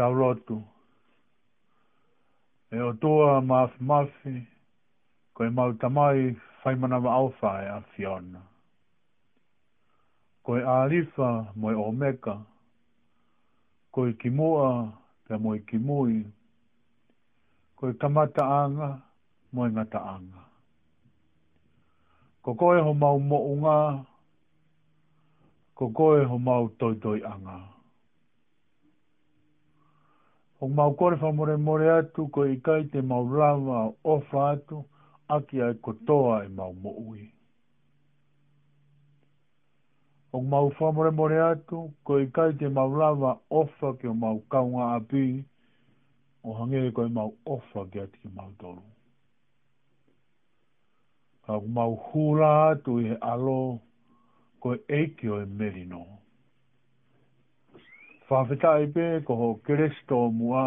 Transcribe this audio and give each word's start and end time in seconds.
tau 0.00 0.14
rotu. 0.16 0.56
E 2.72 2.78
o 2.80 2.92
toa 2.92 3.40
maaf 3.44 3.70
mafi, 3.80 4.40
ko 5.36 5.44
e 5.44 5.50
mau 5.52 5.72
tamai 5.76 6.20
whai 6.64 6.74
manawa 6.80 7.10
au 7.20 7.28
a 7.42 7.84
Fiona. 7.94 8.40
Ko 10.42 10.56
e 10.56 10.62
alifa 10.64 11.52
mo 11.56 11.70
e 11.70 11.74
omeka, 11.74 12.40
ko 13.92 14.06
e 14.08 14.12
kimoa 14.12 14.88
pe 15.28 15.36
moi 15.36 15.58
kimoi, 15.58 15.64
kimui, 15.68 16.32
ko 17.76 17.88
e 17.90 17.92
tamata 18.00 18.42
anga 18.46 19.02
mo 19.52 19.66
e 19.66 19.68
ngata 19.70 19.98
anga. 20.00 20.40
Ko 22.42 22.54
koe 22.54 22.80
ho 22.80 22.94
mau 22.94 23.18
mo 23.18 23.38
unga, 23.52 24.04
ko 25.74 25.90
koe 25.92 26.24
ho 26.24 26.38
mau 26.38 26.68
toi 26.78 26.94
toi 27.02 27.20
anga. 27.20 27.32
anga 27.52 27.69
o 30.60 30.68
mau 30.68 30.92
kore 30.94 31.16
wha 31.16 31.32
more 31.32 31.56
more 31.58 31.90
atu 31.92 32.26
ko 32.32 32.42
i 32.46 32.56
kai 32.64 32.82
te 32.92 33.00
mau 33.00 33.24
rawa 33.32 33.92
o 34.04 34.20
atu, 34.46 34.84
aki 35.28 35.62
ai 35.62 35.74
kotoa 35.74 36.42
i 36.44 36.46
e 36.46 36.48
mau 36.48 36.72
mo'ui. 36.72 37.32
O 40.32 40.40
mau 40.42 40.68
wha 40.68 40.92
more 40.92 41.10
more 41.12 41.40
atu 41.50 41.90
ko 42.04 42.20
i 42.20 42.26
kai 42.30 42.52
te 42.58 42.68
mau 42.68 42.90
rawa 42.92 43.40
o 43.50 43.64
wha 43.80 43.94
ki 43.96 44.06
o 44.08 44.14
mau 44.14 44.40
kaunga 44.50 44.94
api 45.00 45.44
o 46.44 46.52
hangere 46.52 46.92
ko 46.92 47.06
i 47.06 47.08
mau 47.08 47.32
o 47.46 47.60
wha 47.74 47.86
ki 47.90 48.00
ati 48.00 48.18
ki 48.20 48.28
mau 48.34 48.52
toru. 48.60 48.82
Ka 51.46 51.58
mau 51.60 51.96
hula 51.96 52.70
atu 52.76 53.00
i 53.00 53.04
he 53.08 53.16
alo 53.22 53.80
ko 54.60 54.74
e 54.74 54.80
eiki 54.88 55.28
o 55.30 55.40
i 55.40 55.42
e 55.42 55.46
merinoa 55.46 56.19
whawhetai 58.30 58.84
pē 58.94 59.06
ko 59.26 59.34
ho 59.38 59.46
keresto 59.66 60.18
mua, 60.30 60.64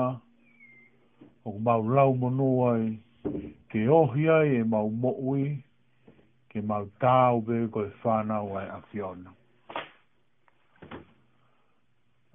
o 1.48 1.51
mau 1.63 1.81
lau 1.98 2.12
monoai, 2.24 2.89
ke 3.71 3.86
ohia 3.98 4.42
e 4.54 4.57
mau 4.71 4.89
mo'ui, 5.06 5.45
ke 6.51 6.62
mau 6.71 6.86
tāu 7.04 7.39
pē 7.48 7.62
ko 7.71 7.86
e 7.88 7.92
whānau 8.01 8.57
ai 8.60 8.65
a 8.74 8.81
fiona. 8.92 9.31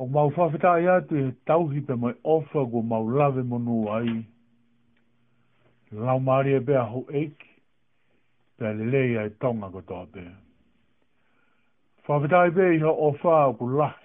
O 0.01 0.07
mau 0.17 0.31
whawhetai 0.39 0.89
atu 0.97 1.21
e 1.27 1.27
tauhi 1.53 1.85
pe 1.91 1.95
mai 2.07 2.15
ofa 2.39 2.65
ko 2.73 2.83
mau 2.97 3.05
lave 3.21 3.45
monoai, 3.53 4.19
lau 6.09 6.19
maari 6.33 6.57
e 6.61 6.65
pē 6.73 6.77
a 6.87 6.89
ho 6.97 7.05
eiki, 7.13 7.53
pē 8.59 8.73
a 8.73 8.75
lelei 8.81 9.15
ai 9.21 9.29
tonga 9.45 9.71
ko 9.77 9.85
tō 9.93 10.01
pē. 10.19 10.25
Whawhetai 12.09 12.47
pē 12.61 12.73
iho 12.81 12.95
ofa 13.13 13.41
ko 13.51 13.57
ku 13.61 13.73
lahi, 13.77 14.05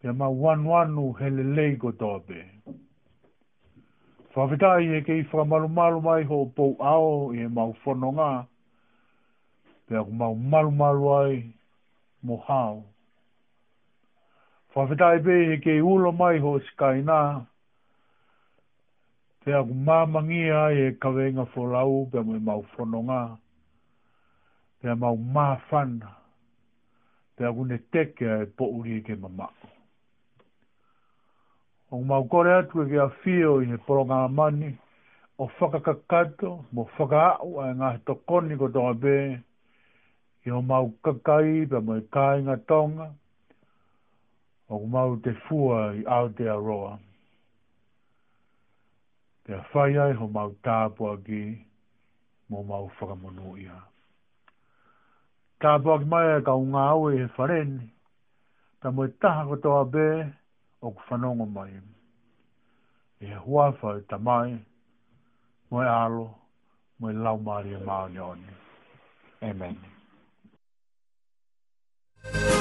te 0.00 0.12
ma 0.16 0.26
wanu 0.28 0.74
anu 0.80 1.02
hele 1.18 1.42
leigo 1.56 1.90
toa 2.00 2.18
pe. 2.26 2.40
e 4.96 5.00
kei 5.06 5.22
whamalu 5.30 5.68
malu 5.68 5.68
malu 5.74 6.00
mai 6.00 6.22
ho 6.24 6.44
pou 6.56 6.72
ao 6.80 7.32
i 7.32 7.40
e 7.44 7.48
mau 7.48 7.72
whono 7.84 8.10
ngā, 8.16 8.32
pe 9.86 9.96
aku 10.00 10.10
mau 10.10 10.34
malu 10.34 10.70
malu 10.70 11.08
ai 11.20 11.52
mo 12.22 12.36
hao. 12.48 12.84
Whawhetai 14.74 15.18
pe 15.24 15.34
e 15.52 15.56
kei 15.60 15.80
ulo 15.80 16.12
mai 16.12 16.38
ho 16.38 16.58
skai 16.60 17.02
nā, 17.02 17.44
pe 19.44 19.52
aku 19.52 19.74
mamangi 19.74 20.50
ai 20.50 20.76
e 20.86 20.90
kawenga 20.96 21.44
wholau 21.52 22.08
pe 22.10 22.20
mo 22.22 22.34
e 22.36 22.40
mau 22.40 22.62
whono 22.72 23.02
ngā, 23.02 23.22
pe 24.80 24.94
mau 24.94 25.16
mafana. 25.16 26.10
pe 27.36 27.44
aku 27.46 27.64
ne 27.64 27.76
teke 27.92 28.28
e 28.42 28.46
pouri 28.56 28.98
e 28.98 29.02
ke 29.04 29.14
mamako 29.20 29.68
o 31.94 31.98
mau 32.02 32.24
kore 32.30 32.50
atu 32.58 32.82
e 32.82 32.84
kia 32.90 33.06
whio 33.20 33.56
i 33.60 33.66
he 33.66 33.76
poronga 33.86 34.18
mani, 34.30 34.70
o 35.38 35.46
whakakakato, 35.58 36.50
mo 36.72 36.86
whakaau 36.96 37.58
a 37.62 37.66
ngā 37.78 37.88
he 37.96 38.00
tokoni 38.10 38.58
ko 38.60 38.68
tonga 38.74 38.94
bē, 39.06 39.14
i 40.46 40.50
o 40.54 40.60
mau 40.70 40.92
kakai 41.04 41.66
pa 41.72 41.80
mai 41.88 41.98
kāinga 42.14 42.56
tonga, 42.70 43.08
o 44.70 44.78
mau 44.86 45.16
te 45.26 45.34
fua 45.48 45.80
i 45.98 46.04
Aotearoa. 46.06 46.92
Te 49.48 49.58
whai 49.72 49.90
ai 50.06 50.12
ho 50.22 50.28
mau 50.38 50.54
tāpua 50.62 51.16
ki, 51.26 51.42
mo 52.54 52.62
mau 52.70 52.86
whakamono 52.86 53.56
ia. 53.66 53.80
Tāpua 55.60 55.98
ki 55.98 56.08
mai 56.12 56.36
e 56.38 56.42
ka 56.46 56.54
unga 56.54 56.86
au 56.94 57.10
e 57.10 57.18
he 57.24 57.30
wharen, 57.36 57.80
ta 58.80 58.90
mai 58.94 59.10
taha 59.20 59.44
ko 59.50 59.56
toa 59.64 59.84
bē, 59.96 60.06
o 60.82 60.88
ku 60.96 61.00
whanongo 61.06 61.44
mai. 61.56 61.74
E 63.26 63.28
hua 63.44 63.64
whau 63.78 63.98
ta 64.08 64.16
mai, 64.26 64.50
moe 65.70 65.84
alo, 66.02 66.26
moe 66.98 67.12
lau 67.24 67.36
maria 67.46 67.78
e 67.78 67.84
maoni 67.86 68.18
oni. 68.30 68.48
Amen. 69.50 69.76
Amen. 72.24 72.59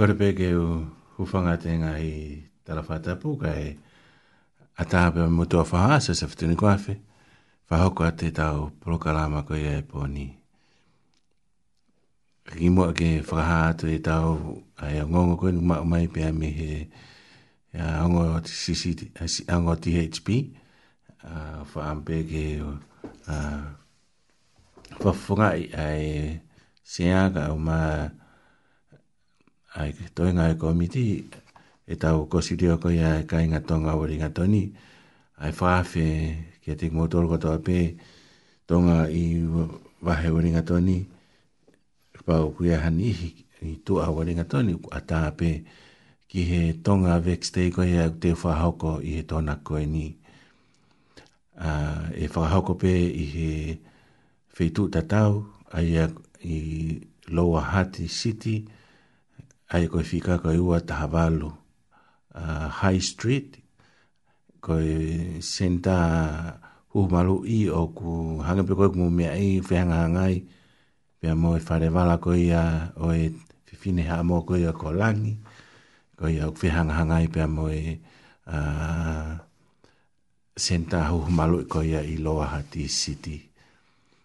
Kore 0.00 0.14
peke 0.16 0.46
u 0.56 0.66
hufanga 1.18 1.52
te 1.60 1.74
ngā 1.76 1.88
i 2.00 2.12
talawhata 2.64 3.18
pūka 3.20 3.50
e 3.60 3.64
atāpe 4.80 5.26
mutua 5.28 5.60
whahāsa 5.68 6.14
sa 6.16 6.24
whetuni 6.24 6.54
kuawhi. 6.56 6.94
Whahoko 7.68 8.06
ate 8.06 8.30
tau 8.38 8.70
prokalama 8.80 9.42
ko 9.44 9.58
ia 9.60 9.74
e 9.76 9.82
pōni. 9.90 10.22
Ki 12.48 12.70
mua 12.72 12.94
ke 12.96 13.10
whakaha 13.20 13.58
atu 13.74 13.90
e 13.92 13.98
tau 14.08 14.32
ai 14.80 15.02
a 15.02 15.04
ngongo 15.04 15.36
koe 15.42 15.52
ni 15.52 15.60
mai 15.68 15.82
mai 15.92 16.06
pia 16.08 16.32
me 16.32 16.48
he 16.56 16.70
a 17.76 18.00
ngō 18.08 18.24
a 18.38 19.58
ngō 19.66 19.74
THP 20.16 20.38
a 21.28 21.42
fa 21.74 21.90
ampe 21.92 22.22
ke 22.32 22.46
a 23.36 23.36
fa 25.02 25.12
funga 25.26 25.50
ai 25.84 26.32
se 26.80 27.12
aga 27.20 27.50
o 27.52 27.60
ma 27.68 27.76
a 27.90 28.08
ai 29.78 29.92
toi 30.14 30.30
ngai 30.36 30.52
komiti 30.62 31.04
e 31.86 31.94
tau 32.02 32.18
kosi 32.32 32.52
rio 32.60 32.74
ko 32.82 32.88
ia 32.98 33.10
e 33.22 33.24
ka 33.30 33.36
inga 33.46 33.60
tonga 33.68 33.92
wari 33.98 34.14
inga 34.18 34.30
toni 34.36 34.62
ai 35.42 35.52
whaafe 35.58 36.06
kia 36.62 36.74
tik 36.80 36.90
motor 36.98 37.24
ko 37.30 37.36
toa 37.42 37.58
pe 37.66 37.78
tonga 38.68 38.96
i 39.06 39.38
wahe 40.06 40.28
wari 40.34 40.48
inga 40.50 40.64
toni 40.70 40.96
pau 42.26 42.46
kuia 42.56 42.76
han 42.84 42.96
ihi 43.10 43.28
i 43.68 43.76
tu 43.86 43.92
a 44.02 44.10
wari 44.16 44.30
inga 44.34 44.46
toni 44.52 44.72
a 44.90 45.00
taa 45.10 45.30
ki 46.30 46.40
he 46.50 46.60
tonga 46.86 47.14
vex 47.26 47.42
te 47.54 47.62
ko 47.74 47.80
ia 47.94 48.04
te 48.22 48.30
whahoko 48.40 48.92
i 49.06 49.22
he 49.22 49.22
tona 49.30 49.54
koe 49.66 49.84
ni 49.94 50.06
uh, 51.66 52.04
e 52.10 52.24
whahoko 52.34 52.72
pe 52.82 52.92
i 53.22 53.24
he 53.34 53.50
feitu 54.54 54.82
tatau 54.94 55.30
ai 55.76 55.88
i 56.42 56.56
lower 57.34 57.62
hati 57.72 58.04
city 58.18 58.56
ai 59.74 59.86
koe 59.90 60.02
fika 60.04 60.38
koe 60.42 60.58
ua 60.58 60.80
taha 60.82 61.06
walu 61.14 61.46
uh, 61.48 61.54
ah, 62.40 62.68
High 62.82 63.02
Street 63.10 63.50
koe 64.64 64.92
senta 65.40 65.96
hu 66.90 66.98
malu 67.12 67.36
i 67.46 67.60
o 67.80 67.94
ku 67.96 68.12
hanga 68.46 68.62
pe 68.68 68.72
koe 68.78 68.88
kumu 68.92 69.08
mea 69.18 69.32
i 69.46 69.62
whehanga 69.66 69.98
hangai 70.02 70.36
pia 71.22 71.32
mo 71.40 71.50
e 71.56 71.60
whare 71.66 71.88
wala 71.96 72.14
koe 72.24 72.36
ia 72.48 72.62
o 72.98 73.08
e 73.14 73.24
whiwhine 73.70 74.02
haa 74.10 74.26
mo 74.28 74.36
koe 74.48 74.58
ia 74.64 74.72
ko 74.80 74.88
langi 75.00 75.34
koe 76.18 76.30
ia 76.36 76.44
o 76.50 76.54
whehanga 76.58 76.94
hangai 76.98 77.26
pia 77.34 77.46
mo 77.54 77.64
e 77.80 78.02
uh, 78.54 79.32
senta 80.64 80.98
hu 81.10 81.16
malu 81.38 81.56
i 81.64 81.70
koe 81.72 81.84
ia 81.92 82.00
i 82.02 82.14
loa 82.24 82.46
hati 82.58 82.84
city 83.00 83.36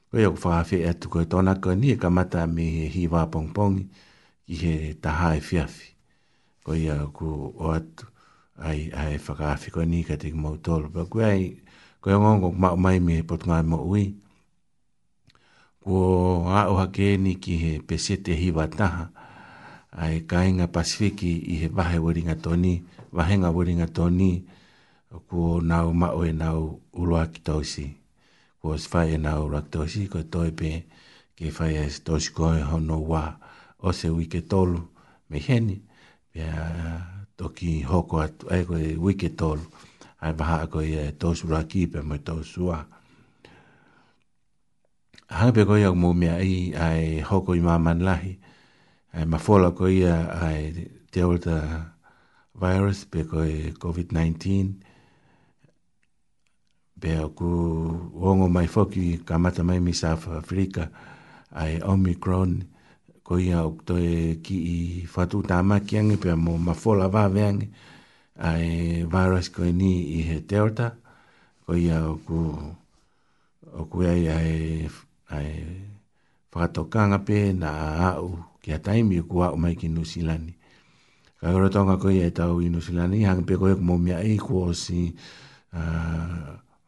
koe 0.10 0.20
ia 0.26 0.34
ku 0.36 0.40
whaafi 0.50 0.76
e 0.84 0.88
atu 0.92 1.06
koe 1.14 1.26
tona 1.32 1.54
koe 1.64 1.76
ni 1.80 1.88
e 1.94 1.98
kamata 2.04 2.42
mi 2.56 2.66
hi 2.94 3.04
wā 3.14 3.22
pongpongi 3.34 3.84
pong 3.86 4.04
i 4.48 4.54
he 4.56 4.76
taha 5.02 5.36
e 5.38 5.42
fiafi. 5.42 5.88
Ko 6.66 6.74
ia 6.78 6.98
ku 7.14 7.52
o 7.58 7.74
atu, 7.74 8.06
ai 8.58 8.90
ai 8.94 9.18
whakaafi 9.18 9.74
ko 9.74 9.82
ni 9.86 10.06
ka 10.06 10.16
ki 10.22 10.30
mau 10.38 10.58
tolu. 10.62 10.90
Pa 10.94 11.02
ku 11.10 11.18
ai, 11.26 11.62
ko 12.02 12.06
ia 12.10 12.18
ngongo 12.22 12.50
mao 12.54 12.78
mai 12.78 13.00
me 13.06 13.16
pot 13.30 13.42
ngai 13.46 13.64
mo 13.66 13.78
ui. 13.90 14.06
Ko 15.82 15.94
a 16.58 16.62
o 16.70 16.78
hake 16.82 17.18
ni 17.22 17.34
ki 17.42 17.54
he 17.64 17.72
pesete 17.88 18.34
hi 18.42 18.50
wa 18.54 18.66
taha, 18.70 19.04
ai 20.04 20.16
kainga 20.30 20.68
pasifiki 20.76 21.32
i 21.54 21.56
he 21.62 21.68
vahe 21.70 21.98
waringa 22.06 22.36
toni, 22.44 22.74
vahenga 23.16 23.50
waringa 23.54 23.88
toni, 23.98 24.32
ko 25.30 25.40
nau 25.62 25.90
mao 26.02 26.22
e 26.26 26.32
nau 26.34 26.60
uloa 27.02 27.26
ki 27.34 27.40
tausi. 27.48 27.86
Ko 28.62 28.74
sifai 28.82 29.10
e 29.16 29.18
nau 29.22 29.46
uloa 29.48 29.62
ki 29.66 29.72
tausi, 29.78 30.02
ko 30.14 30.20
toi 30.34 30.50
pe 30.58 30.70
ke 31.38 31.46
whai 31.56 31.74
e 31.86 31.86
tausi 32.06 32.30
koe 32.38 32.62
hono 32.70 32.98
waa 33.12 33.32
o 33.86 33.94
se 33.94 34.10
wike 34.10 34.42
tolu 34.50 34.82
me 35.30 35.40
heni 35.40 35.78
ya 36.34 36.50
toki 37.38 37.72
hoko 37.92 38.16
atu 38.26 38.46
e 38.50 38.60
koe 38.68 38.88
wike 39.06 39.30
tolu 39.40 39.62
ai 40.24 40.34
baha 40.40 40.56
a 40.66 40.68
koe 40.74 40.90
eh, 41.04 41.14
tosu 41.22 41.44
ra 41.54 41.60
ki 41.72 41.82
pe 41.94 42.00
moe 42.08 42.18
tosu 42.28 42.64
a 42.78 42.80
hanga 45.38 45.54
pe 45.58 45.64
koe 45.70 45.84
au 45.90 45.96
mumia 46.02 46.36
i 46.54 46.74
ai 46.88 47.04
hoko 47.30 47.52
i 47.60 47.62
maman 47.70 48.00
lahi 48.08 48.34
ai 49.16 49.26
mafola 49.32 49.70
koe 49.78 49.92
ia 50.02 50.16
ai 50.46 50.62
delta 51.14 51.56
virus 52.62 53.00
pe 53.12 53.20
koe 53.32 53.52
COVID-19 53.84 54.34
pe 57.02 57.12
ku 57.38 57.50
wongo 58.24 58.48
mai 58.56 58.68
foki 58.76 59.06
kamata 59.28 59.62
mai 59.68 59.80
misa 59.88 60.08
Afrika 60.42 60.84
ai 61.62 61.74
omikroni 61.94 62.62
ko 63.26 63.42
ia 63.42 63.66
o 63.66 63.74
to 63.82 63.98
e 63.98 64.38
ki 64.38 64.58
i 64.62 64.78
fatu 65.10 65.42
ta 65.42 65.66
ma 65.66 65.82
ki 65.82 65.98
ange 65.98 66.16
pe 66.22 66.30
mo 66.38 66.62
ma 66.62 66.78
fo 66.78 66.94
la 66.94 67.10
va 67.10 67.26
veng 67.26 67.60
ai 68.38 69.02
virus 69.10 69.50
ko 69.50 69.66
ni 69.66 70.22
i 70.22 70.22
he 70.30 70.38
delta 70.46 70.94
ko 71.66 71.74
ia 71.74 72.06
o 72.06 72.22
ku 72.22 72.40
o 73.74 73.82
ku 73.90 73.98
ai 74.06 74.24
ai 74.30 74.54
ai 75.34 75.52
fato 76.54 76.86
kanga 76.86 77.18
pe 77.26 77.50
na 77.62 77.70
au 78.22 78.30
ki 78.62 78.70
a 78.78 78.80
taimi 78.86 79.18
o 79.26 79.26
ku 79.26 79.42
au 79.42 79.58
mai 79.58 79.74
ki 79.74 79.90
New 79.90 80.06
Zealand 80.06 80.46
ka 81.42 81.50
ora 81.50 81.74
tonga 81.74 81.98
ko 81.98 82.14
ia 82.14 82.30
tau 82.30 82.62
i 82.62 82.70
New 82.70 82.78
Zealand 82.86 83.18
hang 83.26 83.42
pe 83.50 83.58
ko 83.58 83.74
e 83.74 83.74
mo 83.74 83.98
mia 83.98 84.22
i 84.22 84.38
ku 84.38 84.70
o 84.70 84.70
si 84.70 85.10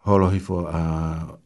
holohifo 0.06 0.70
a 0.70 0.82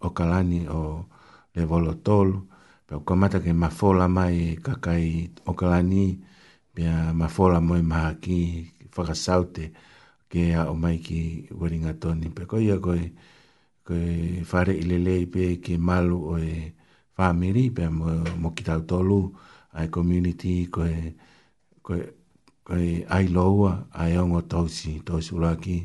okalani 0.03 0.67
o 0.67 1.07
le 1.55 1.63
volotolu 1.63 2.50
Pau 2.91 3.07
kamata 3.07 3.39
ke 3.39 3.55
mafola 3.55 4.11
mai 4.11 4.59
kakai 4.59 5.31
okalani, 5.47 6.19
pia 6.75 7.15
mafola 7.15 7.63
moi 7.63 7.79
maha 7.91 8.19
ki 8.23 8.39
whakasaute 8.91 9.65
ke 10.27 10.51
a 10.59 10.67
o 10.67 10.75
mai 10.83 10.99
ki 11.05 11.21
waringa 11.59 11.95
toni. 12.03 12.27
Pau 12.35 12.43
koi 12.51 12.67
a 12.75 12.75
koi, 12.83 13.03
koi 13.87 14.43
whare 14.49 14.73
i 14.75 14.83
lelei 14.91 15.23
pe 15.33 15.55
ke 15.63 15.77
malu 15.87 16.19
o 16.35 16.35
e 16.35 16.75
whamiri, 17.15 17.63
pia 17.75 17.87
mo, 17.89 18.11
mo 18.41 18.51
ki 18.51 18.63
tau 18.67 18.81
tolu, 18.91 19.21
ai 19.79 19.87
community, 19.87 20.55
koi, 20.75 20.95
koi, 21.87 22.01
koi 22.67 22.87
ai 23.15 23.25
loua, 23.35 23.87
ai 24.01 24.17
ongo 24.19 24.41
tausi, 24.51 24.99
tausi 25.07 25.31
ulaki, 25.37 25.77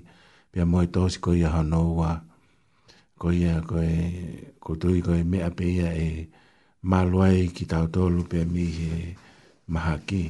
pia 0.50 0.66
moi 0.72 0.90
tausi 0.94 1.20
koi 1.24 1.38
a 1.46 1.54
hanoua, 1.54 2.10
koi 3.22 3.38
a 3.54 3.62
koi, 3.70 3.94
koutui 4.62 4.98
koi 5.06 5.22
mea 5.30 5.50
pe 5.54 5.64
ia 5.70 5.90
e, 5.94 6.08
koi, 6.10 6.35
maluai 6.86 7.50
ki 7.54 7.64
tau 7.66 7.86
tolu 7.94 8.20
pe 8.30 8.38
mi 8.52 8.64
he 8.78 8.90
maha 9.72 9.94
ki. 10.08 10.22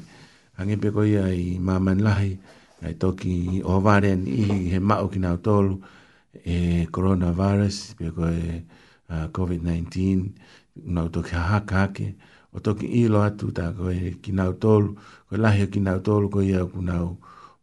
Ange 0.59 0.75
pe 0.83 0.89
koi 0.97 1.13
ai 1.29 1.45
maman 1.69 1.99
lahi, 2.07 2.33
ai 2.87 2.95
toki 3.03 3.35
o 3.73 3.75
varen 3.87 4.21
i 4.43 4.45
he 4.73 4.79
mao 4.89 5.07
ki 5.13 5.19
nau 5.25 5.37
tolu 5.47 5.75
e 6.53 6.57
coronavirus, 6.95 7.77
pe 7.99 8.07
koi 8.19 8.41
uh, 9.13 9.27
COVID-19, 9.37 9.87
nau 10.95 11.07
toki 11.15 11.35
haka 11.51 11.77
hake, 11.83 12.07
o 12.57 12.57
toki 12.65 12.87
ilo 13.03 13.19
atu 13.29 13.47
ta 13.59 13.67
koi 13.79 13.99
ki 14.23 14.31
nau 14.39 14.53
tolu, 14.65 14.89
koi 15.29 15.39
lahi 15.45 15.63
o 15.69 15.73
ki 15.75 15.81
nau 15.87 15.99
tolu 16.07 16.27
koi 16.35 16.49
au 16.61 16.67
ku 16.73 16.81
nau 16.91 17.07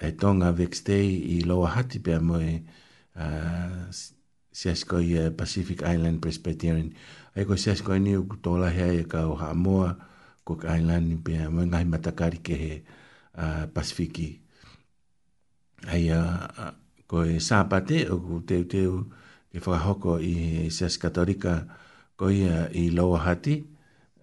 e 0.00 0.10
tonga 0.20 0.50
vex 0.52 0.82
day 0.86 1.06
i 1.34 1.36
loa 1.48 1.68
hati 1.76 1.98
pia 2.06 2.20
moe 2.30 2.46
uh, 3.16 3.90
siasko 4.58 4.98
i 5.00 5.12
uh, 5.18 5.30
Pacific 5.40 5.82
Island 5.86 6.20
Presbyterian. 6.22 6.92
Ai 7.36 7.44
koe 7.46 7.56
siasko 7.58 7.94
i 7.94 8.02
e 8.02 8.04
niu 8.06 8.24
ku 8.30 8.36
tōla 8.44 8.70
hea 8.74 8.90
i 9.00 9.04
ka 9.10 9.24
o 9.30 9.34
Hamoa, 9.38 9.94
Cook 10.46 10.64
Island 10.70 11.12
i 11.12 11.16
pia 11.26 11.50
moe 11.50 11.66
ngahi 11.66 11.86
matakari 11.92 12.42
ke 12.46 12.54
he 12.62 12.72
uh, 13.38 13.66
Pasifiki. 13.76 14.30
Ai 15.86 16.10
uh, 16.18 16.42
uh 16.64 16.74
koe 17.10 17.38
sāpate 17.46 18.00
o 18.10 18.18
ku 18.26 18.40
teu 18.48 18.64
teu 18.70 19.02
ke 19.52 19.58
whakahoko 19.62 20.18
i 20.24 20.66
sias 20.74 20.96
katorika 21.02 21.54
koe 22.18 22.34
uh, 22.48 22.66
i 22.82 22.90
loa 22.96 23.18
hati, 23.26 23.56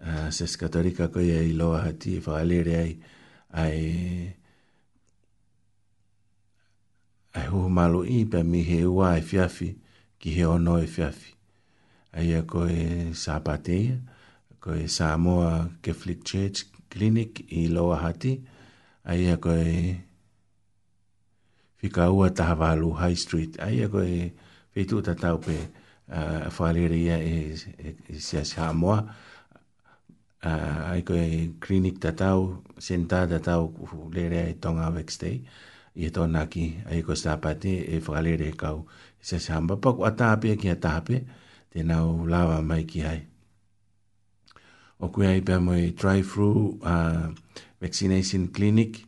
uh, 0.03 0.27
sias 0.36 0.55
katorika 0.60 1.07
koe 1.13 1.23
i 1.23 1.53
loa 1.55 1.84
hati 1.86 2.15
i 2.17 2.19
e 2.19 2.23
whakalere 2.25 2.79
ai 3.63 4.38
ai 7.33 7.47
ho 7.51 7.67
malo 7.77 8.03
i 8.03 8.19
pe 8.31 8.41
mi 8.51 8.61
he 8.69 8.81
wa 8.97 9.15
e 9.19 9.23
fiafi 9.29 9.69
ki 10.19 10.29
he 10.35 10.45
ono 10.55 10.75
e 10.83 10.87
fiafi 10.95 11.31
ai 12.19 12.27
e 12.39 12.41
ko 12.51 12.61
e 12.67 13.13
sa 13.23 13.39
patea 13.45 13.93
ko 14.63 14.69
e 14.77 14.87
sa 14.97 15.07
moa 15.25 15.53
ke 15.81 15.91
flick 15.99 16.23
church 16.27 16.57
clinic 16.91 17.31
i 17.61 17.67
loa 17.75 17.97
hati 18.03 18.33
ai 19.11 19.21
e 19.33 19.35
ko 19.43 19.51
e 19.55 19.97
fika 21.79 22.11
ua 22.11 22.27
taha 22.37 22.55
walu 22.61 22.89
high 23.01 23.15
street 23.23 23.53
ai 23.67 23.75
e 23.85 23.87
ko 23.93 23.99
e 24.15 24.31
feitu 24.75 24.97
ta 25.05 25.13
tau 25.23 25.37
pe 25.47 25.55
a 26.11 26.21
uh, 26.21 26.47
whaalere 26.55 26.97
ia 27.07 27.17
e, 27.23 27.55
e, 27.87 27.89
e 28.13 28.19
sia 28.19 28.43
sa 28.43 28.73
moa 28.75 28.99
uh, 30.49 30.91
ai 30.91 31.01
ko 31.07 31.13
e 31.15 31.55
clinic 31.63 31.95
ta 32.03 32.11
tau 32.11 32.59
senta 32.87 33.23
ta 33.31 33.39
tau 33.39 33.63
lere 34.15 34.39
e 34.51 34.53
tonga 34.63 34.87
wexte 34.95 35.29
ai 35.31 35.39
i 35.95 36.06
he 36.06 36.12
tōna 36.15 36.43
ki 36.51 36.65
a 36.88 36.95
i 36.95 37.01
kosta 37.08 37.36
pate 37.43 37.67
e 37.82 37.99
whakalere 37.99 38.47
e 38.51 38.56
kau 38.60 38.84
i 39.21 39.25
se 39.30 39.39
samba 39.45 39.75
paku 39.86 40.06
atape 40.08 40.56
ki 40.62 40.69
a 40.73 40.77
tape 40.86 41.19
te 41.73 41.84
nau 41.88 42.25
lawa 42.34 42.62
mai 42.67 42.84
ki 42.93 43.01
hai 43.08 43.19
o 45.01 45.10
kui 45.15 45.27
ai 45.27 45.41
pia 45.47 45.60
moi 45.67 45.82
drive-thru 46.04 46.49
uh, 46.82 47.27
vaccination 47.84 48.47
clinic 48.56 49.04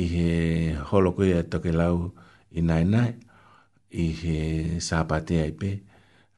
i 0.00 0.02
he 0.12 0.74
holo 0.92 1.12
kui 1.18 1.32
a 1.36 1.42
toke 1.54 1.72
lau 1.80 2.10
i 2.50 2.60
nai 2.70 2.82
nai 2.96 3.12
i 4.06 4.08
he 4.22 4.36
sāpate 4.88 5.40
ai 5.44 5.52
pe 5.60 5.78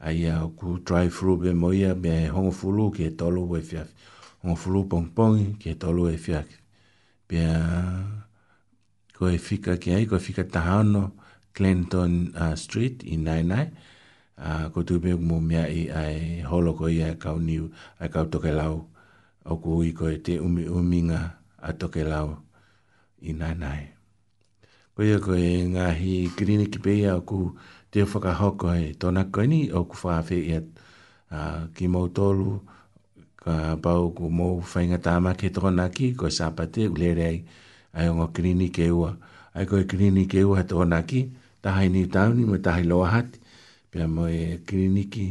a 0.09 0.15
ia 0.21 0.39
o 0.45 0.49
ku 0.59 0.79
drive-thru 0.91 1.41
pia 1.45 1.55
moi 1.65 1.83
a 1.93 1.95
mea 2.07 2.33
hongo 2.35 2.51
fulu 2.63 2.91
ki 2.99 3.03
he 3.11 3.17
tolu 3.23 3.47
e 3.61 3.63
fiafi 3.71 3.95
hongo 4.43 4.57
fulu 4.65 4.81
pongpongi 4.95 5.47
ki 5.61 5.69
he 5.75 5.83
tolu 5.85 6.03
e 6.11 6.17
fiafi 6.27 6.57
pia 7.31 7.53
pia 7.59 7.69
ko 9.19 9.27
e 9.27 9.35
fika 9.43 9.75
ki 9.83 9.89
ai, 9.99 10.05
ko 10.07 10.15
e 10.15 10.23
fika 10.23 10.47
tahano 10.47 11.19
Clinton 11.59 12.31
uh, 12.39 12.55
Street 12.55 13.03
i 13.03 13.19
nai 13.19 13.43
nai. 13.43 13.67
Uh, 14.39 14.71
ko 14.71 14.87
tu 14.87 15.01
pe 15.03 15.11
mo 15.19 15.41
mea 15.43 15.67
i 15.67 15.89
ai 15.91 16.47
holo 16.47 16.71
ko 16.79 16.87
i 16.87 17.03
ai 17.03 17.19
kau 17.19 17.43
niu, 17.43 17.67
ai 17.99 18.07
kau 18.15 18.29
toke 18.31 18.55
lau. 18.55 18.87
O 19.43 19.59
ko 19.59 19.83
i 19.83 19.91
ko 19.97 20.07
e 20.07 20.23
te 20.23 20.39
umi 20.39 20.69
uminga 20.71 21.21
a 21.59 21.75
toke 21.75 22.07
lau 22.07 22.39
i 23.19 23.35
nai 23.35 23.55
nai. 23.59 23.83
Ko 24.95 25.03
i 25.03 25.19
ko 25.25 25.35
e 25.35 25.51
ngahi 25.75 26.15
kirini 26.39 26.71
ki 26.71 26.79
pe 26.85 26.95
ia 27.03 27.19
ku 27.19 27.59
te 27.91 28.07
whakahoko 28.07 28.71
e 28.79 28.95
tona 29.03 29.27
koe 29.35 29.51
ni 29.51 29.61
o 29.75 29.83
ku 29.91 29.99
whaafi 29.99 30.39
i 30.47 30.59
at 30.63 30.69
uh, 31.35 31.67
ki 31.75 31.91
mou 31.91 32.07
tolu 32.15 32.61
ka 33.43 33.75
pau 33.83 34.15
ku 34.15 34.31
mou 34.31 34.63
whainga 34.63 35.03
tāma 35.03 35.35
ke 35.35 35.51
tona 35.51 35.91
ki 35.91 36.15
ko 36.15 36.31
sāpate 36.31 36.87
u 36.87 36.95
lere 36.95 37.27
ai 37.35 37.41
ai 37.93 38.09
o 38.09 38.27
klini 38.35 38.69
ke 38.75 38.91
ua, 38.93 39.11
ai 39.57 39.65
koe 39.67 39.85
klini 39.89 40.27
ke 40.29 40.45
ua 40.45 40.57
hata 40.61 40.77
ona 40.77 41.01
ki, 41.09 41.21
tahai 41.63 41.89
ni 41.89 42.05
tauni, 42.15 42.45
mo 42.51 42.57
tahai 42.61 42.85
loa 42.85 43.09
hati, 43.15 43.39
pia 43.91 44.09
mo 44.09 44.27
e 44.29 44.59
klini 44.67 45.09
ki 45.13 45.27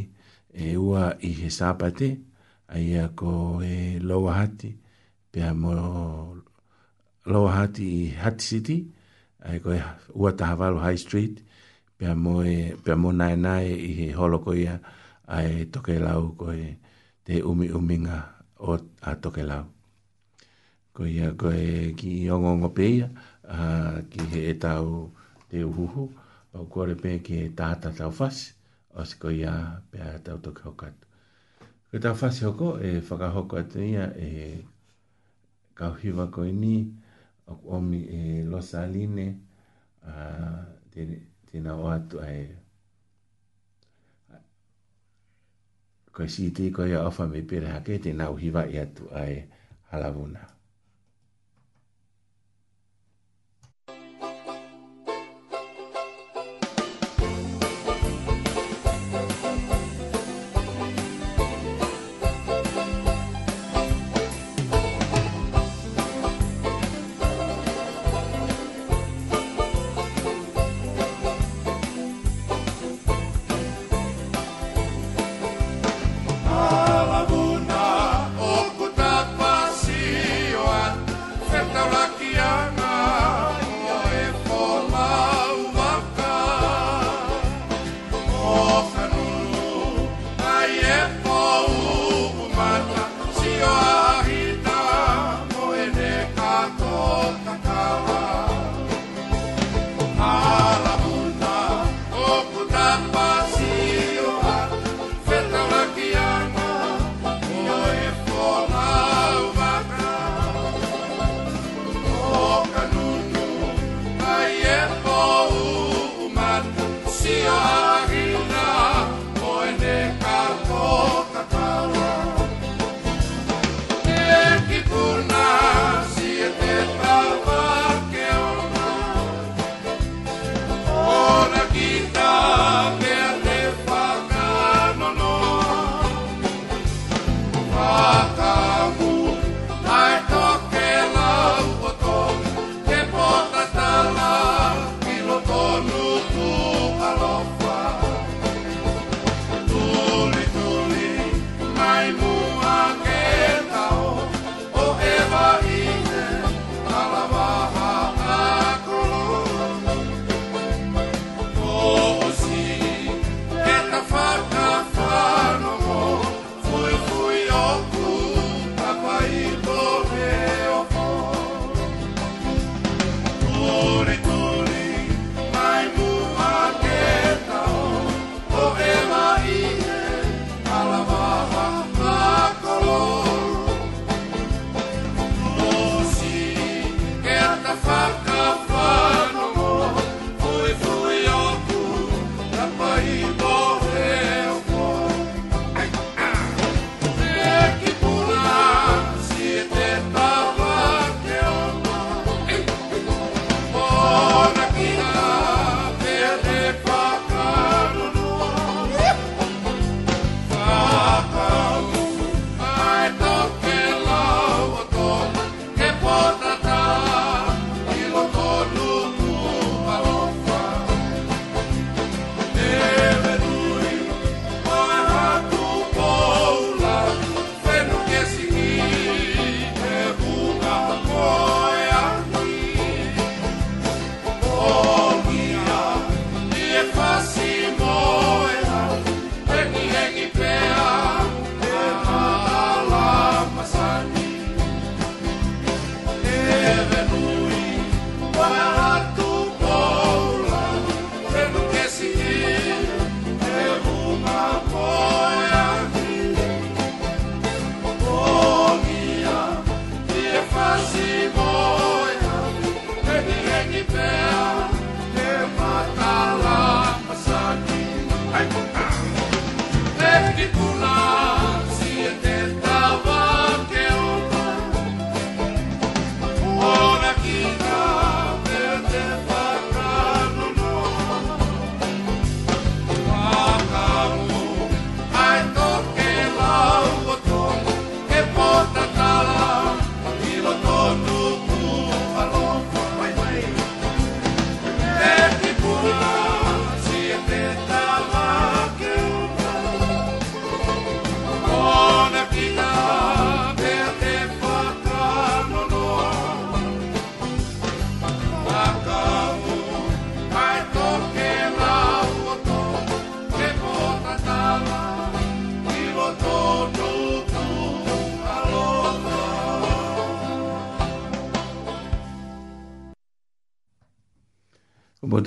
e 0.52 0.74
ua 0.76 1.14
i 1.22 1.30
he 1.38 1.48
sāpate, 1.52 2.08
ai 2.74 2.94
a 2.98 3.08
ko 3.16 3.62
e 3.62 3.98
loa 4.02 4.32
hati, 4.42 4.74
pia 5.32 5.54
mo 5.54 5.72
loa 7.28 7.52
hati 7.54 7.84
i 8.02 8.02
Hat 8.18 8.40
City, 8.42 8.82
ai 9.46 9.58
koe 9.62 9.78
ua 10.14 10.34
tahavalo 10.36 10.80
High 10.82 10.96
Street, 10.98 11.38
pia 11.96 12.14
mo 12.14 12.40
e, 12.42 12.74
pia 12.84 12.96
mo 12.98 13.12
nae 13.14 13.36
nae 13.38 13.70
i 13.70 13.94
he 14.02 14.10
holoko 14.18 14.54
ia, 14.54 14.78
ai 15.30 15.66
toke 15.72 15.98
lau 16.02 16.34
e 16.56 16.74
te 17.24 17.42
umi 17.44 17.68
uminga 17.70 18.18
o 18.58 18.78
a 19.02 19.14
toke 19.22 19.42
lau 19.46 19.64
ko 20.98 21.06
ia 21.06 21.30
koe 21.38 21.94
ki 21.94 22.26
ongo 22.34 22.50
ngo 22.58 22.68
peia 22.74 23.06
uh, 23.46 24.02
ki 24.10 24.20
he 24.34 24.40
e 24.50 24.54
tau 24.58 25.06
te 25.48 25.62
uhuhu 25.62 26.02
o 26.58 26.64
kore 26.74 26.94
pe 26.98 27.12
ki 27.22 27.32
he 27.38 27.46
tata 27.60 27.88
tau 27.98 28.10
fasi 28.10 28.44
o 28.98 29.04
si 29.06 29.14
ko 29.22 29.30
ia 29.30 29.52
pe 29.92 29.98
a 30.02 30.16
tau 30.26 30.36
toki 30.42 30.62
hokatu. 30.66 31.06
Ko 31.88 31.96
tau 32.02 32.14
fasi 32.18 32.42
hoko 32.48 32.72
e 32.82 32.90
whakahoko 32.98 33.54
atu 33.62 33.78
ia 33.86 34.10
e 34.18 34.32
kauhiwa 35.78 36.26
ko 36.34 36.42
ini 36.50 36.74
o 37.46 37.54
omi 37.78 38.00
e 38.02 38.20
losa 38.50 38.82
aline 38.82 39.38
uh, 40.02 40.66
tina 41.46 41.78
o 41.78 41.86
atu 41.94 42.18
ae 42.28 42.42
koe 46.10 46.26
si 46.26 46.50
te 46.50 46.72
koe 46.74 46.90
a 46.98 47.06
ofa 47.06 47.30
me 47.30 47.40
pere 47.46 47.70
hake 47.78 48.02
tina 48.02 48.30
uhiwa 48.34 48.66
i 48.66 48.78
atu 48.82 49.06
ae 49.14 49.46
halavuna. 49.86 49.90
Halavuna. 49.94 50.48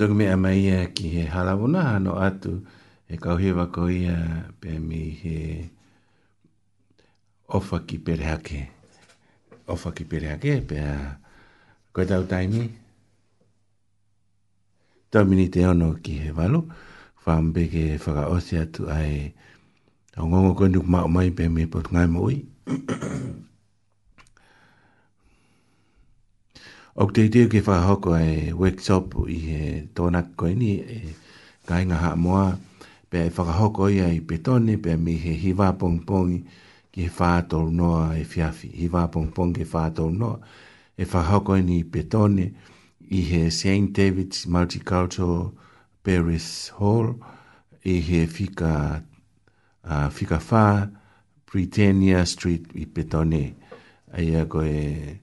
tuk 0.02 0.16
mea 0.18 0.34
mai 0.36 0.66
e 0.66 0.78
ki 0.94 1.06
he 1.14 1.22
halawuna 1.34 1.80
hano 1.94 2.12
atu 2.26 2.52
e 3.06 3.14
kau 3.22 3.36
he 3.42 3.50
wako 3.58 3.82
ia 3.90 4.16
pe 4.60 4.70
mi 4.88 5.00
he 5.22 5.36
ofa 7.56 7.78
ki 7.86 7.96
perehake. 8.04 8.60
Ofa 9.72 9.88
ki 9.96 10.04
perehake 10.10 10.52
pe 10.68 10.76
a 10.82 10.96
koe 11.94 12.02
tau 12.10 12.22
taimi. 12.30 12.62
Tau 15.10 15.22
mini 15.28 15.46
te 15.54 15.60
ono 15.70 15.88
ki 16.02 16.14
he 16.22 16.30
walu. 16.38 16.60
Whaambeke 17.22 17.82
whaka 18.04 18.24
ose 18.34 18.54
atu 18.64 18.82
ai 18.96 19.30
tau 20.12 20.24
ngongo 20.28 20.50
koe 20.58 20.68
nuk 20.74 20.86
mai 21.14 21.30
pe 21.38 21.44
mi 21.54 21.62
e 21.62 21.70
potungai 21.72 22.06
mo 22.12 22.20
ui. 22.28 22.36
Ok 26.94 27.12
te 27.16 27.22
te 27.32 27.42
ke 27.48 27.60
fa 27.64 27.76
hoko 27.88 28.12
e 28.18 28.52
workshop 28.52 29.14
i 29.32 29.36
he 29.42 29.60
tona 29.96 30.20
ko 30.40 30.48
ni 30.62 30.72
e 30.94 30.96
kai 31.68 31.78
nga 31.86 31.96
ha 32.02 32.10
moa 32.24 32.42
pe 33.10 33.22
fa 33.36 33.42
e 33.48 33.54
hoko 33.60 33.86
i 33.94 34.00
ai 34.04 34.18
petone 34.28 34.74
pe 34.84 34.96
mi 35.04 35.14
he 35.22 35.32
hiva 35.44 35.70
pong 35.80 36.04
pong 36.08 36.34
ki 36.92 37.06
fa 37.18 37.30
to 37.50 37.62
no 37.78 37.94
e 38.20 38.24
fiafi 38.32 38.68
hiva 38.80 39.06
pong 39.08 39.32
pong 39.32 39.54
ki 39.56 39.64
fa 39.72 39.86
to 39.96 40.10
no 40.10 40.30
e 40.92 41.04
fa 41.14 41.22
hoko 41.30 41.56
ni 41.68 41.80
petone 41.94 42.46
i 43.08 43.20
he 43.30 43.42
Saint 43.50 43.92
David's 43.96 44.44
Multicultural 44.44 45.48
Paris 46.04 46.68
Hall 46.76 47.14
i 47.88 47.96
he 48.10 48.26
fika 48.26 49.00
uh, 49.88 50.08
fika 50.10 50.38
Britannia 51.48 52.20
Street 52.26 52.68
i 52.76 52.84
petone 52.84 53.42
ai 54.12 54.28
ko 54.44 54.60
e 54.60 54.78
koe, 55.16 55.20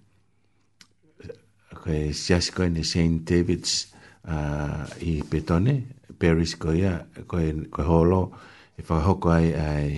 ko 1.76 1.88
e 1.94 2.12
siasi 2.18 2.50
ko 2.56 2.66
ne 2.66 2.82
St. 2.82 3.22
David's 3.22 3.94
uh, 4.26 4.90
i 5.06 5.22
Petone, 5.22 5.86
Paris 6.18 6.58
ko 6.58 6.74
ia, 6.74 7.06
ko 7.30 7.38
e 7.38 7.54
holo, 7.86 8.30
e 8.76 8.82
whakahoko 8.82 9.30
ai 9.30 9.50
ai 9.54 9.90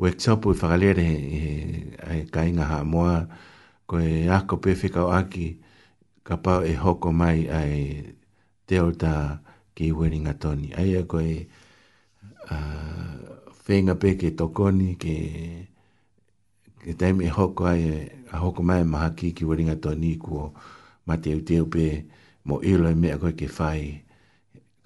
workshop 0.00 0.44
i 0.44 0.52
whakalere 0.52 1.06
i 1.06 1.16
e, 1.16 1.48
ai 2.06 2.20
kainga 2.32 2.64
ha 2.70 2.78
moa, 2.84 3.24
ko 3.88 3.94
e 4.00 4.28
ako 4.28 4.54
pewhi 4.62 4.88
aki, 4.92 5.48
ka 6.26 6.34
pau 6.44 6.62
e 6.64 6.74
hoko 6.76 7.08
mai 7.10 7.48
ai 7.48 8.04
Delta 8.68 9.42
ki 9.74 9.92
Weringa 9.92 10.38
Tony. 10.38 10.70
Ai 10.76 10.94
a 10.96 11.02
ko 11.04 11.18
e 11.18 11.48
uh, 12.52 13.12
whenga 13.66 13.96
pe 13.98 14.14
ke 14.20 14.30
tokoni 14.38 14.94
ke 15.00 15.16
ke 16.84 16.92
taimi 16.94 17.26
e 17.26 17.30
hoko 17.36 17.66
ai 17.66 17.82
a 18.30 18.36
e, 18.36 18.38
hoko 18.38 18.62
mai 18.62 18.80
e 18.86 18.86
maha 18.86 19.10
ki 19.18 19.34
ki 19.34 19.44
Weringa 19.48 19.76
Tony 19.82 20.14
kuo, 20.16 20.54
ma 21.06 21.14
te 21.22 21.30
uteu 21.38 21.64
pe 21.72 22.04
mo 22.46 22.56
ilo 22.72 22.86
e 22.90 22.96
mea 23.02 23.16
koe 23.22 23.34
ke 23.38 23.46
whai 23.58 23.82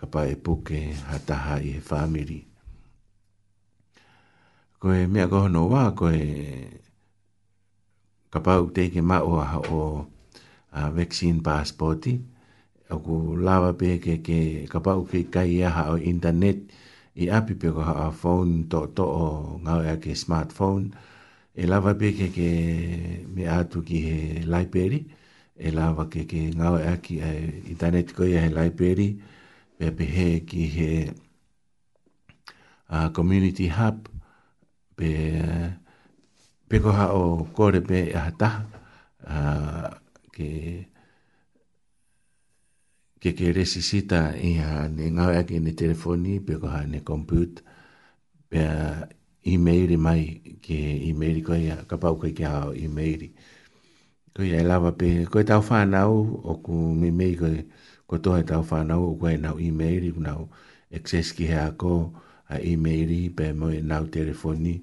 ka 0.00 0.04
pa 0.12 0.20
e 0.32 0.36
puke 0.44 0.78
ha 1.10 1.16
taha 1.28 1.54
i 1.68 1.76
he 1.76 1.80
whamiri. 1.88 2.38
Koe 4.80 4.98
mea 5.12 5.26
koe 5.30 5.42
hono 5.46 5.62
wā 5.72 5.82
koe 6.00 6.18
ka 8.32 8.38
pa 8.44 8.52
u 8.64 8.68
teke 8.76 9.00
ma 9.10 9.18
o 9.30 9.40
a 9.40 9.48
o 9.76 9.80
a 10.78 10.82
vaccine 10.96 11.40
passporti 11.48 12.12
o 12.94 12.98
ku 13.04 13.14
lava 13.46 13.70
pe 13.80 13.88
ke 14.04 14.14
ke 14.26 14.40
ka 14.72 14.78
pa 14.84 14.92
u 15.00 15.04
ke 15.10 15.18
kai 15.34 15.54
a 15.68 15.92
o 15.92 15.96
internet 16.12 16.58
i 17.16 17.24
api 17.38 17.52
pe 17.60 17.68
ko 17.76 17.80
ha 17.88 17.94
a 18.06 18.08
phone 18.20 18.52
to 18.72 18.80
to 18.96 19.04
o 19.04 19.26
ngā 19.64 19.74
ea 19.88 19.96
ke 20.04 20.12
smartphone 20.22 20.86
e 21.56 21.62
lava 21.72 21.92
pe 22.00 22.08
ke 22.18 22.26
ke 22.36 22.48
me 23.34 23.42
atu 23.58 23.78
ki 23.88 23.98
he 24.06 24.16
library 24.54 25.00
e 25.58 25.70
lava 25.72 26.04
ke 26.12 26.24
ke 26.28 26.40
ngau 26.54 26.76
e 26.80 26.92
ki 27.02 27.14
e 27.24 27.32
i 27.72 27.74
tane 27.80 28.02
tiko 28.04 28.24
i 28.24 28.34
he 28.36 28.46
e 28.48 28.54
library 28.58 29.08
pe 29.78 29.86
pe 29.98 30.04
he 30.16 30.28
ki 30.50 30.62
he 30.76 30.90
uh, 32.94 33.08
community 33.18 33.68
hub 33.78 33.98
pe 34.98 35.08
pe 36.68 36.76
ko 36.84 36.90
ha 36.98 37.06
o 37.18 37.22
kore 37.56 37.80
pe 37.88 37.98
e 38.12 38.16
ha 38.24 38.52
uh, 39.28 39.90
ke 40.36 40.48
ke 43.24 43.30
ke 43.40 43.52
resisita 43.56 44.36
i 44.36 44.52
ha 44.60 44.86
ne 44.92 45.08
ngau 45.10 45.30
e 45.40 45.42
ki 45.48 45.58
ne 45.64 45.72
telefoni 45.82 46.34
pe 46.46 46.60
ko 46.60 46.66
ha 46.74 46.84
ne 46.84 47.00
compute 47.00 47.64
pe 48.50 48.60
uh, 48.60 49.08
e-mail 49.48 49.96
mai 49.98 50.22
ke 50.60 50.76
e-mail 51.08 51.38
ko 51.48 51.54
ia 51.54 51.76
ka 51.88 51.96
pau 51.96 52.20
ke 52.20 52.32
ha 52.44 52.68
o 52.68 52.72
e-mail 52.76 53.22
ko 54.36 54.44
ia 54.44 54.60
lava 54.70 54.90
pe 55.00 55.08
ko 55.32 55.40
tau 55.48 55.62
fa 55.64 55.80
o 56.12 56.52
ku 56.64 56.74
me 57.00 57.08
me 57.18 57.32
ko 57.40 57.48
ko 58.08 58.14
to 58.24 58.30
he 58.36 58.42
tau 58.50 58.60
fa 58.70 58.78
nau 58.84 59.16
ko 59.20 59.24
ai 59.32 59.38
nau 59.40 59.56
email 59.68 60.04
ku 60.16 60.20
nau 60.20 60.40
access 60.98 61.32
ki 61.36 61.46
ha 61.56 61.62
ko 61.80 62.12
a 62.54 62.56
email 62.72 63.10
pe 63.36 63.46
mo 63.58 63.66
e 63.72 63.80
nau 63.80 64.04
telefoni 64.16 64.74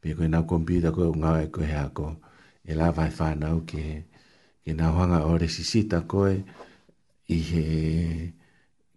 pe 0.00 0.08
ko 0.18 0.26
nau 0.26 0.42
computer 0.52 0.90
ko 0.98 1.14
nga 1.22 1.30
ko 1.54 1.62
ha 1.72 1.82
ko 1.96 2.06
e 2.66 2.72
lava 2.80 3.06
fa 3.18 3.28
nau 3.42 3.62
ke 3.70 3.82
ke 4.66 4.70
nau 4.80 4.90
hanga 4.98 5.18
o 5.30 5.38
re 5.42 5.48
sisita 5.56 5.98
ko 6.10 6.26
e 6.34 6.42
i 7.36 7.38
he 7.50 7.62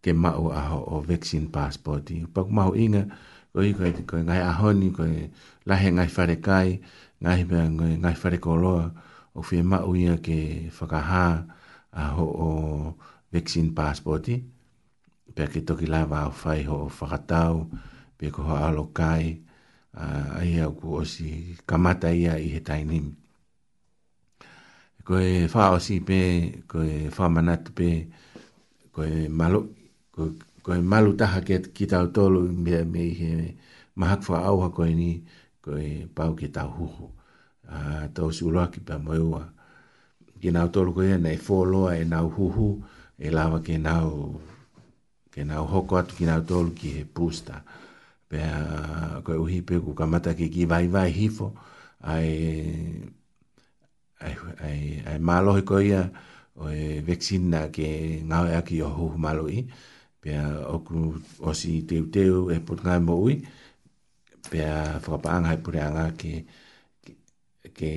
ke 0.03 0.11
mau 0.23 0.49
aho 0.61 0.79
o 0.93 0.95
vaccine 1.11 1.47
passport 1.57 2.09
i 2.09 2.17
pa 2.33 2.41
ku 2.47 2.51
mau 2.59 2.73
inga 2.73 3.03
ko 3.53 3.61
i 3.61 3.77
ko 3.77 3.85
ko 4.09 4.15
nga 4.25 4.35
ahoni 4.51 4.89
ko 4.97 5.05
la 5.69 5.75
he 5.81 5.89
ngai 5.95 6.09
fare 6.17 6.37
kai 6.47 6.69
ngai 7.21 7.39
ngai 8.01 8.15
fare 8.21 8.39
koloa 8.47 8.87
o 9.37 9.41
fia 9.47 9.63
mau 9.71 9.91
ia 10.01 10.13
ke 10.25 10.37
whakaha 10.77 11.25
a 12.01 12.03
ho 12.15 12.25
o 12.47 12.49
vaccine 13.33 13.71
passporti, 13.77 14.35
pia 15.35 15.45
ke 15.53 15.59
toki 15.67 15.85
lava 15.93 16.17
au 16.27 16.33
fai 16.41 16.61
ho 16.69 16.77
o 16.85 16.89
whakatau, 16.97 17.53
pia 18.17 18.33
ko 18.35 18.41
ho 18.49 18.53
alo 18.67 18.83
kai, 18.99 19.25
a 20.37 20.41
ia 20.51 20.65
ku 20.77 21.01
si 21.13 21.29
kamata 21.69 22.09
ia 22.21 22.33
i 22.45 22.47
he 22.55 22.59
tainim. 22.69 23.07
Ko 25.07 25.17
e 25.17 25.45
wha 25.53 25.63
osi 25.77 25.97
pe, 26.07 26.19
ko 26.69 26.77
e 26.85 26.95
wha 27.15 27.25
manat 27.35 27.63
pe, 27.77 27.89
ko 28.93 29.01
e 29.09 29.15
malu, 29.39 29.59
ko, 30.13 30.21
ko 30.65 30.69
e 30.77 30.81
malu 30.91 31.09
taha 31.19 31.39
ke 31.47 31.55
ki 31.75 31.85
tau 31.93 32.05
tolu, 32.15 32.41
mea 32.65 32.81
me 32.91 33.01
i 33.09 33.13
he 33.21 33.31
mahakwha 33.99 34.37
auha 34.49 34.67
koe 34.77 34.91
ni, 35.01 35.11
ko 35.65 35.69
e 35.87 36.05
pau 36.17 36.31
ke 36.37 36.47
tau 36.55 36.69
huhu 36.77 37.05
tau 38.13 38.29
si 38.33 38.41
ulua 38.45 38.69
ki 38.73 38.79
pa 38.85 38.95
mai 38.97 39.19
ua. 39.21 39.43
Ki 40.39 40.49
nau 40.55 40.67
tolu 40.73 40.91
koe 40.95 41.09
ana 41.13 41.29
e 41.35 41.39
fōloa 41.39 41.91
e 41.99 42.03
nau 42.07 42.27
huhu 42.35 42.67
e 43.19 43.27
lawa 43.31 43.59
ke 43.67 43.75
nau, 43.77 44.39
ke 45.33 45.41
nau 45.49 45.63
hoko 45.71 45.93
atu 45.99 46.13
ki 46.17 46.25
nau 46.31 46.41
tolu 46.47 46.71
ki 46.79 46.89
he 46.97 47.03
pūsta. 47.05 47.55
Pea 48.29 49.21
koe 49.25 49.37
uhi 49.45 49.59
pe 49.67 49.75
ku 49.83 49.91
kamata 49.99 50.31
ki 50.39 50.47
ki 50.53 50.63
vai 50.71 50.87
vai 50.87 51.11
hifo 51.11 51.51
ai, 52.01 52.29
ai, 54.23 54.35
ai, 54.65 54.79
ai 55.09 55.19
maalohi 55.19 55.63
koe 55.67 55.83
ia 55.83 56.03
o 56.55 56.69
e 56.71 57.01
veksina 57.07 57.67
ke 57.75 58.21
ngau 58.23 58.45
ea 58.51 58.61
ki 58.67 58.75
o 58.87 58.89
huhu 58.97 59.17
malo 59.19 59.45
i. 59.51 59.59
Pea 60.23 60.43
oku 60.75 61.17
osi 61.49 61.83
teuteu 61.87 62.49
e 62.55 62.57
putngai 62.63 62.99
mo 63.03 63.15
ui. 63.19 63.35
Pea 64.51 64.99
whakapaanga 65.03 65.53
e 65.55 65.59
pureanga 65.59 66.07
ki... 66.17 66.33
Pea 66.39 66.67
ke 67.79 67.91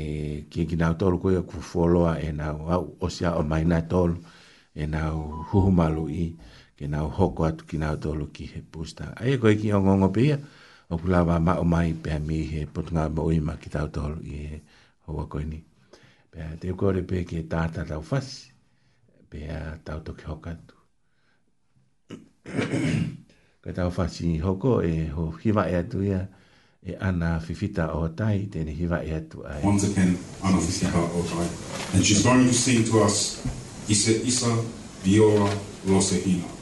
ki 0.47 0.62
ki 0.71 0.77
na 0.79 0.95
tolo 1.01 1.18
ko 1.23 1.29
ku 1.51 1.59
foloa 1.71 2.12
e 2.23 2.31
na 2.38 2.55
o 3.05 3.09
sia 3.14 3.35
o 3.40 3.42
mai 3.51 3.64
na 3.66 3.79
tolo 3.92 4.14
e 4.83 4.85
na 4.95 5.01
hu 5.51 5.59
malu 5.79 6.05
i 6.25 6.27
ke 6.79 6.87
na 6.92 7.03
hoko 7.18 7.42
atu 7.51 7.62
ki 7.71 7.77
na 7.83 7.88
tolo 8.05 8.25
ki 8.35 8.45
he 8.53 8.61
pusta 8.73 9.05
ai 9.23 9.35
e 9.35 9.40
ko 9.42 9.51
ki 9.61 9.75
o 9.75 9.79
ngongo 9.83 10.09
pe 10.14 10.23
o 10.92 10.95
kula 11.03 11.27
ba 11.29 11.37
ma 11.47 11.55
o 11.62 11.64
mai 11.75 11.90
pe 12.05 12.12
mi 12.27 12.38
he 12.53 12.61
potnga 12.75 13.09
mo 13.14 13.27
i 13.35 13.38
ma 13.49 13.55
ki 13.62 13.68
ta 13.75 13.83
tolo 13.97 14.23
i 14.35 14.35
e 14.55 14.62
ho 15.05 15.09
wa 15.18 15.25
ko 15.33 15.42
ni 15.53 15.59
pe 16.33 16.40
te 16.61 16.71
ko 16.79 16.95
re 16.95 17.03
pe 17.11 17.27
ke 17.31 17.42
ta 17.53 17.66
ta 17.75 17.83
ta 17.90 17.99
fas 18.11 18.27
pe 19.31 19.38
ta 19.87 19.92
to 20.07 20.14
ki 20.18 20.25
hoka 20.31 20.53
tu 20.68 20.77
ka 23.64 23.71
ta 23.77 23.90
fas 23.99 24.14
ni 24.27 24.38
hoko 24.47 24.79
e 24.90 24.92
ho 25.16 25.25
hi 25.42 25.51
ba 25.57 25.66
e 25.81 25.83
tu 25.90 26.07
ya 26.07 26.23
e 26.85 26.97
ana 27.01 27.38
fifita 27.38 27.85
o 27.95 28.09
tai 28.11 28.49
tēne 28.53 28.73
hiwa 28.75 28.99
e 29.07 29.12
atu 29.14 29.45
ai. 29.47 29.61
Once 29.64 29.85
again, 29.87 30.16
ana 30.42 30.59
fifita 30.61 30.99
o 30.99 31.23
tai. 31.31 31.47
And 31.95 32.05
she's 32.05 32.23
going 32.23 32.47
to 32.47 32.53
sing 32.55 32.83
to 32.90 33.03
us 33.05 33.38
Isa 33.88 34.11
Isa 34.27 34.51
Viola 35.07 35.47
Rosahina. 35.87 36.62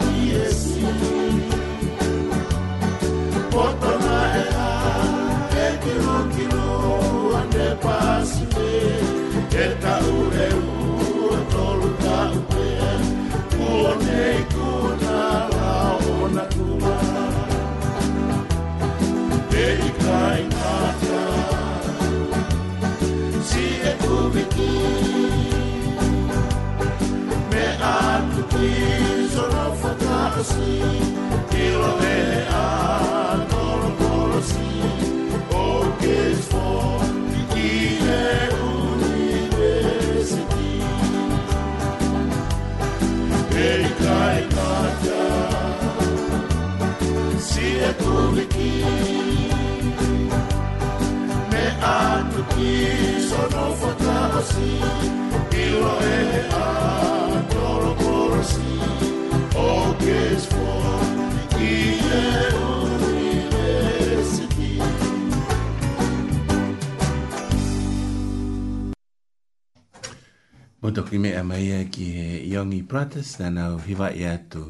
Motoki 70.81 71.17
mea 71.19 71.43
mai 71.45 71.69
e 71.69 71.85
ki 71.85 72.05
he 72.15 72.39
Iongi 72.49 72.81
Pratis, 72.89 73.35
nānau 73.37 73.77
hiwa 73.85 74.09
i 74.17 74.25
atu 74.25 74.63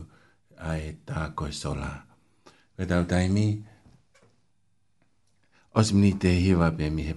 a 0.59 0.76
e 0.76 0.91
tā 1.07 1.30
koe 1.34 1.53
sola. 1.55 1.93
Wetau 2.78 3.07
taimi, 3.07 3.47
osimni 5.80 6.11
te 6.19 6.36
hiwa 6.43 6.74
pe 6.78 6.89
mi 6.91 7.07
he 7.07 7.15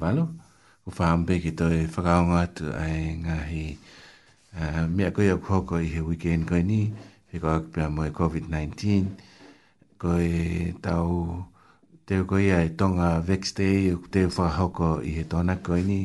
o 0.87 0.91
whaambe 0.97 1.35
ki 1.41 1.51
tō 1.59 1.67
e 1.77 1.85
whakaonga 1.93 2.37
atu 2.45 2.65
ai 2.85 3.15
ngahi 3.25 3.63
uh, 4.61 4.85
mea 4.97 5.09
koe 5.17 5.25
au 5.33 5.41
koko 5.49 5.77
i 5.81 5.89
he 5.95 6.01
weekend 6.09 6.43
koe 6.49 6.61
ni, 6.71 6.81
he 7.33 7.41
koe 7.43 7.55
ak 7.59 7.65
pia 7.73 7.87
moe 7.97 8.11
COVID-19, 8.19 9.09
koe 10.03 10.27
tau 10.87 11.11
te 12.07 12.19
koe 12.31 12.43
ai 12.53 12.69
tonga 12.79 13.11
vex 13.29 13.43
day, 13.59 13.79
te 14.13 14.21
whahoko 14.37 15.01
i 15.01 15.11
he 15.17 15.25
tona 15.33 15.57
koe 15.67 15.81
ni, 15.91 16.01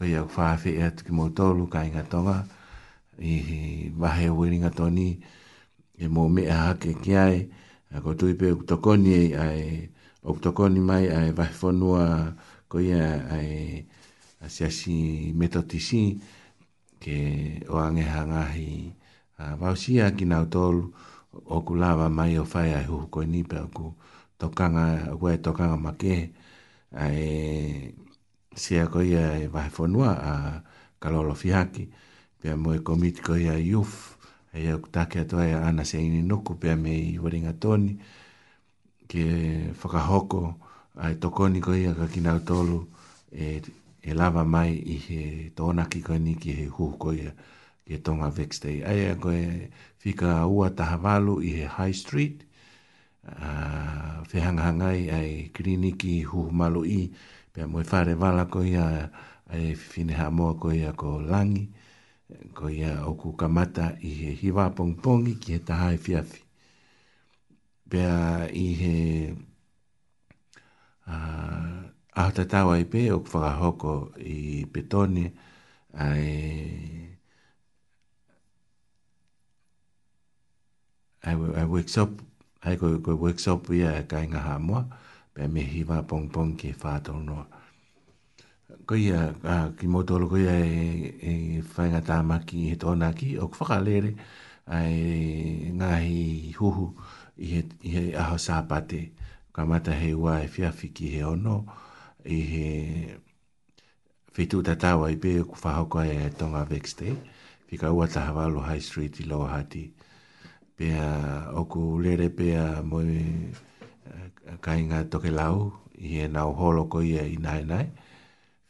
koe 0.00 0.08
au 0.20 0.24
whaafi 0.34 0.70
e 0.80 0.86
atu 0.88 1.04
ki 1.06 1.12
mō 1.20 1.26
tōlu 1.38 1.64
ka 1.72 1.84
inga 1.88 2.04
tonga, 2.12 2.36
i 3.20 3.32
he 3.44 3.60
wahe 4.02 4.26
weringa 4.38 4.70
tōni, 4.78 5.08
e 6.02 6.08
mō 6.08 6.28
mea 6.32 6.56
hake 6.68 6.96
ki 7.04 7.12
ai, 7.26 7.36
a 7.94 8.00
koe 8.00 8.16
tui 8.16 8.32
pe 8.40 8.54
tokoni 8.72 9.34
ai, 9.36 9.92
tokoni 10.42 10.80
mai 10.80 11.12
ai 11.12 11.30
wahe 11.36 11.54
whanua 11.60 12.00
koe 12.72 12.88
ai, 12.94 13.84
si 14.52 14.60
asi 14.68 14.96
meta 15.38 15.60
tisi 15.70 16.20
ke 17.02 17.18
o 17.72 17.76
ange 17.86 18.04
hangahi 18.14 18.70
a 19.40 19.56
vausia 19.60 20.06
ki 20.16 20.24
nau 20.32 20.44
tolu 20.54 20.84
o 21.54 21.56
ku 21.66 21.72
lava 21.82 22.06
mai 22.18 22.34
o 22.42 22.44
fai 22.52 22.70
a 22.78 22.80
hu 22.88 22.96
koe 23.12 23.26
ni 23.32 23.40
pe 23.50 23.56
o 23.66 23.68
ku 23.76 23.86
tokanga 24.40 24.86
o 25.22 25.26
tokanga 25.46 25.76
ma 25.84 25.92
ke 26.02 26.16
a 27.04 27.04
e 27.26 27.28
si 28.62 28.72
a 28.84 28.86
koe 28.92 29.04
ia 29.10 29.24
e 29.44 29.46
vahe 29.54 29.70
fonua 29.76 30.10
a 30.30 30.32
kalolo 31.02 31.34
fihaki 31.42 31.84
pe 32.40 32.46
a 32.54 32.56
moe 32.62 32.78
komiti 32.86 33.20
koe 33.26 33.40
ia 33.46 33.56
yuf 33.70 33.92
e 34.54 34.56
ia 34.66 34.74
ku 34.82 34.88
take 34.94 35.16
atoe 35.24 35.48
a 35.56 35.58
ana 35.68 35.82
se 35.90 35.96
ini 36.06 36.20
nuku 36.30 36.52
pe 36.60 36.66
a 36.74 36.76
mei 36.84 37.18
waringa 37.22 37.52
toni 37.62 37.92
ke 39.10 39.22
whakahoko 39.80 40.40
a 41.02 41.04
e 41.14 41.16
tokoni 41.22 41.58
koe 41.66 41.78
ia 41.84 41.92
ka 41.98 42.06
ki 42.12 42.20
nau 42.26 42.38
tolu 42.48 42.78
e 43.42 43.44
e 44.04 44.12
lava 44.12 44.44
mai 44.44 44.72
i 44.76 44.96
he 45.06 45.22
tōna 45.56 45.84
ki 45.92 46.00
koe 46.04 46.18
ni 46.20 46.34
ki 46.40 46.52
he 46.58 46.64
huko 46.76 47.12
ia 47.16 47.30
ki 47.84 47.96
he 47.96 47.98
tonga 48.04 48.28
vex 48.30 48.58
day. 48.60 48.82
Ai 48.84 49.00
a 49.10 49.14
koe 49.16 49.70
whika 50.04 50.44
ua 50.46 50.68
taha 50.76 50.96
i 51.40 51.48
he 51.56 51.64
high 51.64 51.90
street, 51.92 52.44
a 53.26 53.48
uh, 53.48 54.12
whehangahangai 54.30 55.08
ai 55.10 55.32
kliniki 55.56 56.24
huhu 56.28 56.50
malu 56.52 56.84
i, 56.84 57.12
pia 57.52 57.66
moe 57.66 57.82
whare 57.84 58.14
wala 58.14 58.44
koe 58.44 58.66
ia 58.68 59.08
ai 59.48 59.72
whineha 59.74 60.28
moa 60.30 60.54
koe 60.60 60.74
ia 60.76 60.92
ko 60.92 61.20
langi, 61.24 61.72
koe 62.52 62.72
ia 62.72 63.06
oku 63.06 63.32
kamata 63.32 63.96
i 64.02 64.10
he 64.12 64.30
hiwa 64.36 64.68
pongpongi 64.76 65.40
ki 65.40 65.52
he 65.52 65.58
taha 65.60 65.94
e 65.94 65.98
fiafi. 65.98 66.40
Pia 67.88 68.48
i 68.52 68.66
he 68.76 68.94
a 72.14 72.30
te 72.34 72.44
tawa 72.46 72.78
i 72.78 72.84
pe 72.86 73.08
o 73.12 73.18
hoko 73.60 74.08
i 74.18 74.64
petoni 74.72 75.24
ai 75.98 77.10
ai 81.28 81.34
ai 81.58 81.66
workshop 81.72 82.10
ai 82.66 82.74
ko 82.80 82.86
ko 83.04 83.12
workshop 83.22 83.62
ia 83.78 83.90
e 84.00 84.06
kai 84.10 84.26
nga 84.30 84.40
hamwa 84.48 84.80
pe 85.34 85.42
me 85.52 85.60
hiva 85.72 85.98
pong 86.08 86.26
pong 86.34 86.52
ki 86.60 86.70
fato 86.82 87.12
no 87.28 87.38
ko 88.86 88.94
ia 89.08 89.20
a, 89.54 89.74
ki 89.76 89.86
motolo 89.94 90.24
ko 90.30 90.36
ia 90.46 90.54
e, 90.54 91.12
e 91.18 91.32
whainga 91.72 91.98
tā 92.08 92.16
maki 92.30 92.56
he 92.70 92.74
tōna 92.82 93.08
ki 93.18 93.28
o 93.42 93.50
kwhakalere 93.54 94.10
ai 94.70 95.66
ngā 95.80 95.90
hi 96.06 96.52
huhu 96.62 96.86
i 97.44 97.54
he, 97.58 97.62
i 97.90 98.12
aho 98.22 98.36
sāpate 98.48 99.00
ka 99.52 99.66
mata 99.66 99.90
hei 100.02 100.14
wā 100.14 100.42
e 100.44 100.46
fiafiki 100.48 101.10
he 101.16 101.24
ono 101.26 101.58
i 102.26 102.36
e 102.36 102.44
he 102.50 103.16
whetu 104.36 104.62
ta 104.66 104.74
tāua 104.84 105.10
i 105.12 105.16
pē 105.20 105.32
ku 105.48 105.56
whahoko 105.60 106.00
e 106.08 106.30
tonga 106.38 106.64
vex 106.70 106.94
te, 106.98 107.12
whika 107.68 107.90
ua 107.92 108.06
taha 108.14 108.32
walo 108.38 108.60
high 108.64 108.78
street 108.80 109.20
i 109.22 109.28
loa 109.28 109.48
hati, 109.52 109.82
pēa 110.78 111.10
oku 111.60 111.84
lere 112.04 112.30
pēa 112.38 112.64
moi 112.86 113.06
eh, 113.12 114.56
kainga 114.64 115.02
toke 115.12 115.30
lau, 115.34 115.68
i 116.00 116.16
he 116.16 116.28
nau 116.36 116.54
holo 116.56 116.86
ko 116.90 117.02
ia 117.04 117.26
i 117.28 117.36
nai 117.44 117.60
nai, 117.68 117.84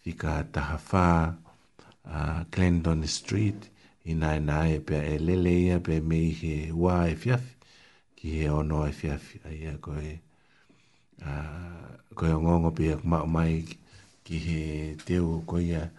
whika 0.04 0.34
taha 0.52 0.78
whā 0.90 1.06
uh, 2.10 2.42
Clendon 2.50 3.06
Street, 3.06 3.70
i 4.04 4.14
nai 4.18 4.36
nai 4.42 4.72
e 4.80 4.82
pēa 4.84 5.06
e 5.14 5.18
lele 5.22 5.54
ia 5.70 5.78
pē 5.80 6.02
me 6.02 6.18
i 6.26 6.34
he 6.42 6.54
ua 6.74 7.04
e 7.08 7.14
fiafi, 7.16 7.50
ki 8.18 8.36
he 8.38 8.50
ono 8.50 8.82
e 8.88 8.92
fiafi, 8.92 9.40
a 9.46 9.54
ia 9.62 9.78
koe, 9.84 10.18
uh, 11.22 12.00
ko 12.14 12.30
yo 12.30 12.38
ngongo 12.38 12.70
pe 12.70 12.94
ma 13.02 13.26
mai 13.26 13.66
ki 14.24 14.34
he 14.46 14.60
te 15.02 15.18
o 15.18 15.42
ko 15.46 15.58
ya 15.58 15.90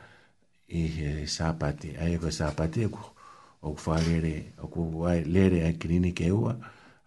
i 0.72 0.82
he 0.95 1.09
sapate 1.28 1.93
ai 1.99 2.16
e 2.16 2.18
ko 2.18 2.28
sapate 2.32 2.88
e 2.88 2.89
ko 2.89 3.03
o 3.61 3.76
ko 3.76 3.80
falere 3.86 4.55
o 4.63 4.72
ko 4.72 4.80
wai 5.03 5.28
lere 5.28 5.59
a 5.68 5.72
klinike 5.76 6.32
ua 6.32 6.55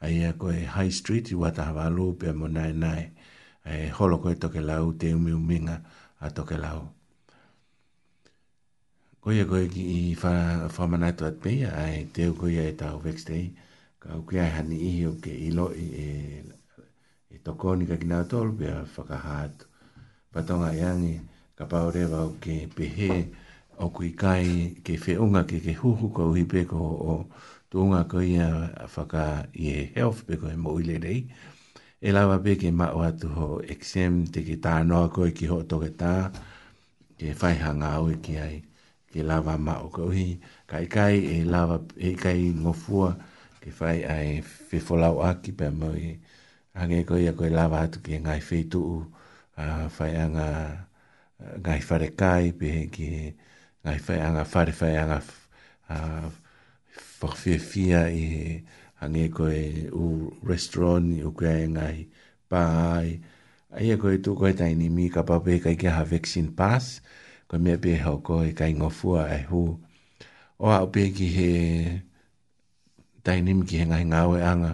ai 0.04 0.28
a 0.28 0.36
ko 0.36 0.52
e 0.52 0.68
high 0.68 0.92
street 0.92 1.32
i 1.32 1.36
wata 1.40 1.64
havalu 1.72 2.12
pe 2.20 2.28
mo 2.36 2.46
nai 2.52 2.72
nai 2.76 3.04
e 3.64 3.88
holo 3.96 4.20
ko 4.20 4.28
e 4.30 4.36
toke 4.36 4.60
lau 4.60 4.92
te 5.00 5.08
umi 5.16 5.32
uminga 5.40 5.76
a 6.20 6.26
toke 6.36 6.56
lau 6.60 6.84
ko 9.24 9.28
ya 9.32 9.48
ko 9.48 9.56
e 9.56 9.66
ki 9.72 9.82
i 9.96 10.00
fa 10.20 10.68
fa 10.68 10.84
manato 10.84 11.24
at 11.26 11.40
pe 11.40 11.64
ai 11.64 12.04
te 12.12 12.28
o 12.28 12.36
ko 12.36 12.46
ya 12.52 12.64
e 12.68 12.76
tau 12.76 13.00
vexte 13.00 13.56
ka 14.04 14.20
ukiai 14.20 14.52
hani 14.52 14.76
ihi 14.76 15.00
o 15.10 15.16
ke 15.22 15.32
ilo 15.32 15.72
e 15.74 15.80
i 17.38 17.42
tokoni 17.46 17.84
ka 17.86 17.96
kina 18.02 18.18
tolu 18.30 18.52
pia 18.58 18.74
whakahatu. 18.96 19.64
Patonga 20.32 20.70
i 20.74 21.20
ka 21.58 21.64
paurewa 21.70 22.18
o 22.28 22.32
ke 22.42 22.56
pehe, 22.76 23.12
o 23.84 23.86
kui 23.96 24.10
kai, 24.22 24.74
ke 24.84 24.94
whiunga 25.02 25.42
ke 25.50 25.58
ke 25.66 25.74
huhu 25.80 26.06
ka 26.16 26.22
uhi 26.30 26.44
peko 26.52 26.80
o 27.10 27.14
tuunga 27.70 28.00
ko 28.10 28.18
ia 28.20 28.48
whaka 28.94 29.46
i 29.54 29.66
e 29.78 29.90
health 29.94 30.26
peko 30.26 30.50
e 30.50 30.56
mo 30.56 30.70
rei. 30.78 31.20
E 32.00 32.10
lawa 32.12 32.38
pe 32.44 32.54
ke 32.56 32.68
mao 32.70 33.02
atu 33.08 33.28
ho 33.36 33.48
exam 33.74 34.26
te 34.32 34.40
ke 34.46 34.56
tā 34.64 34.74
noa 34.86 35.08
koe 35.08 35.30
ki 35.38 35.46
ho 35.50 35.62
toke 35.70 35.90
tā, 36.00 36.30
ke 37.18 37.28
whaihanga 37.40 37.88
au 37.98 38.08
e 38.14 38.16
ki 38.24 38.34
ai, 38.38 38.56
ke 39.12 39.22
lawa 39.22 39.56
mao 39.58 39.88
ka 39.94 40.02
uhi, 40.10 40.38
kai 40.70 40.86
kai 40.86 41.16
e 41.34 41.38
lawa 41.44 41.80
e 41.98 42.14
kai 42.14 42.50
ngofua, 42.62 43.10
ke 43.62 43.70
whai 43.78 43.98
ai 44.14 44.28
whifolau 44.70 45.18
aki 45.30 45.52
pe 45.58 45.70
mo 45.70 45.90
i 45.94 46.12
e 46.12 46.18
ange 46.78 47.02
ko 47.02 47.18
ia 47.18 47.34
ko 47.34 47.42
lava 47.50 47.90
tu 47.90 47.98
ki 48.06 48.22
ngai 48.22 48.38
fe 48.48 48.62
tu 48.70 48.82
a 49.58 49.66
uh, 49.66 49.84
fa 49.90 50.06
anga 50.24 50.48
ngai 51.58 51.80
fare 51.82 52.08
kai 52.20 52.54
pe 52.58 52.86
ki 52.94 53.10
ngai 53.82 53.98
fa 54.06 54.14
anga 54.26 54.42
fare 54.52 54.70
fa 54.80 54.86
anga 55.02 55.18
a 55.94 55.96
for 57.18 57.34
fi 57.40 57.58
fi 57.70 57.84
ai 57.98 58.18
ange 59.04 59.24
ko 59.36 59.44
e 59.50 59.90
u 59.90 60.06
restaurant 60.50 61.08
u 61.28 61.34
ko 61.38 61.50
ngai 61.74 61.96
pai 62.50 63.06
ai 63.74 63.90
ko 64.02 64.06
tu 64.22 64.38
ko 64.38 64.46
ta 64.58 64.70
ni 64.70 64.86
mi 64.96 65.10
ka 65.14 65.26
pa 65.28 65.42
pe 65.44 65.58
kai 65.64 65.74
ka 65.82 65.90
ha 65.98 66.02
vaccine 66.14 66.54
pass 66.60 67.02
ko 67.50 67.54
me 67.64 67.74
pe 67.82 67.98
ho 68.06 68.14
ko 68.26 68.46
e 68.50 68.54
kai 68.58 68.72
ngo 68.78 68.88
fu 68.98 69.08
ai 69.18 69.42
hu 69.50 69.62
o 70.62 70.66
a 70.78 70.86
pe 70.94 71.02
ki 71.16 71.28
he 71.38 71.52
tai 73.26 73.38
ni 73.42 73.52
mi 73.58 73.66
ki 73.66 73.82
ngai 73.90 74.04
ngau 74.10 74.30
e 74.38 74.42
anga 74.52 74.72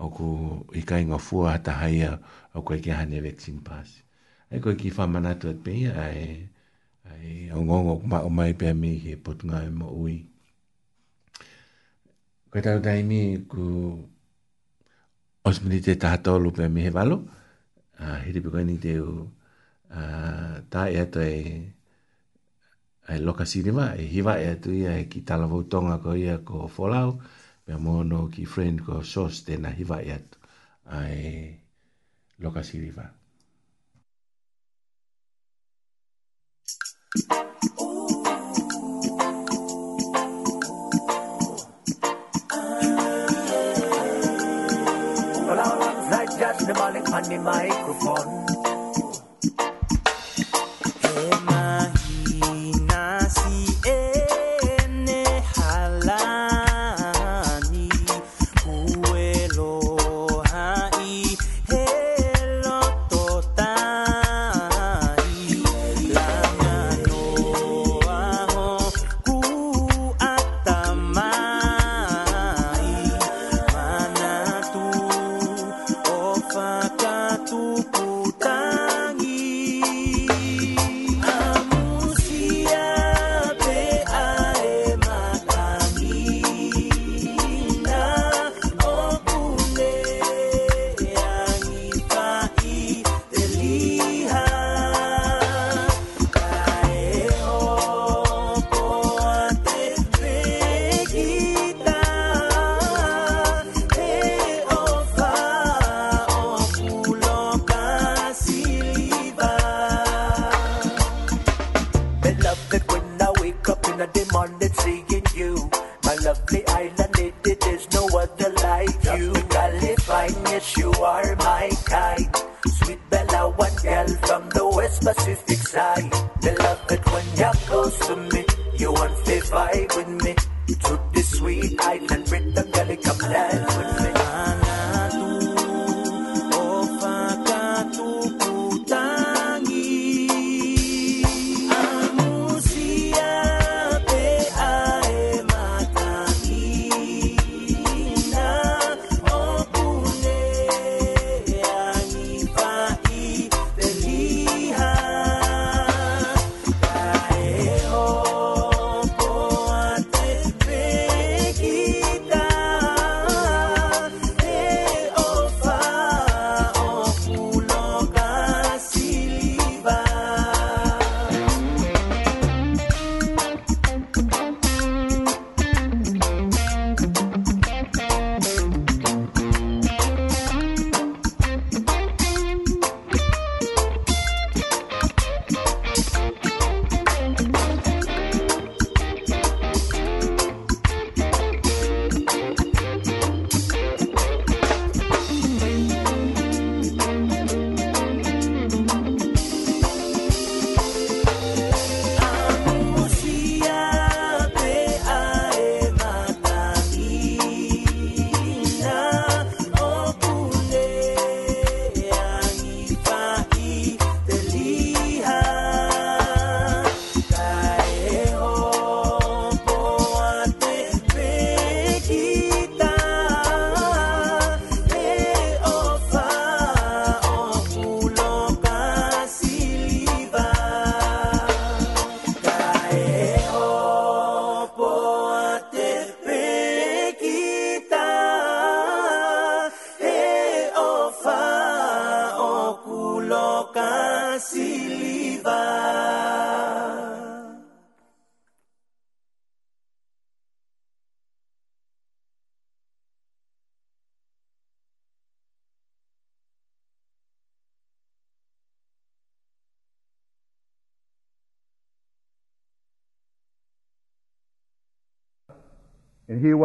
o 0.00 0.08
ko 0.08 0.28
i 0.76 0.80
kai 0.88 1.04
ngā 1.08 1.18
fua 1.20 1.52
hata 1.56 1.74
haia 1.82 2.14
o 2.56 2.62
ko 2.64 2.76
i 2.76 2.80
kia 2.80 3.04
vaccine 3.26 3.60
pass. 3.64 3.90
Ai 4.50 4.58
ko 4.60 4.70
i 4.72 4.76
kia 4.76 4.92
whamanatu 4.96 5.50
at 5.52 5.60
pe, 5.64 5.74
ai, 5.92 6.48
ai 7.10 7.50
o 7.52 7.60
ngongo 7.60 8.00
ma, 8.04 8.20
o 8.24 8.30
mai 8.32 8.54
pia 8.56 8.72
mi 8.74 8.96
he 8.98 9.14
potu 9.16 9.46
ngā 9.46 9.66
e 9.68 9.70
ma 9.70 9.86
ui. 9.92 10.24
Ko 12.50 12.58
i 12.58 12.62
tau 12.62 12.80
taimi 12.80 13.44
ku 13.46 14.00
osmini 15.44 15.80
te 15.84 15.94
tahata 15.98 16.32
olu 16.32 16.50
pia 16.52 16.68
mi 16.68 16.82
he 16.82 16.90
valo, 16.90 17.16
uh, 18.00 18.18
hiri 18.24 18.40
piko 18.40 18.58
ni 18.64 18.78
te 18.80 18.96
u 18.98 19.12
uh, 19.20 20.56
tā 20.72 20.82
e 20.92 20.96
ato 21.00 21.20
e 21.20 21.60
ai 23.10 23.20
loka 23.20 23.44
sinima, 23.44 23.92
e 24.00 24.04
hiva 24.08 24.38
e 24.40 24.46
atu 24.54 24.72
ia 24.72 24.96
e 24.96 25.08
ki 25.12 25.20
tala 25.28 25.44
vautonga 25.50 26.00
ko 26.02 26.14
ia 26.16 26.38
ko 26.46 26.66
folau, 26.72 27.18
Namono 27.70 28.26
ki 28.34 28.44
friend 28.44 28.80
ko 28.84 28.98
sos 29.06 29.44
tena 29.46 29.70
hiva 29.70 29.98
iat 30.02 30.34
ai 30.98 31.54
lokasi 32.42 32.80
riva. 32.82 33.06
Just 46.40 46.66
the 46.66 46.74
morning 46.74 47.06
on 47.12 47.22
the 47.28 47.38
microphone. 47.38 48.49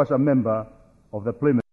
was 0.09 0.11
a 0.13 0.19
member 0.19 0.67
of 1.13 1.23
the 1.23 1.33
Plymouth 1.33 1.64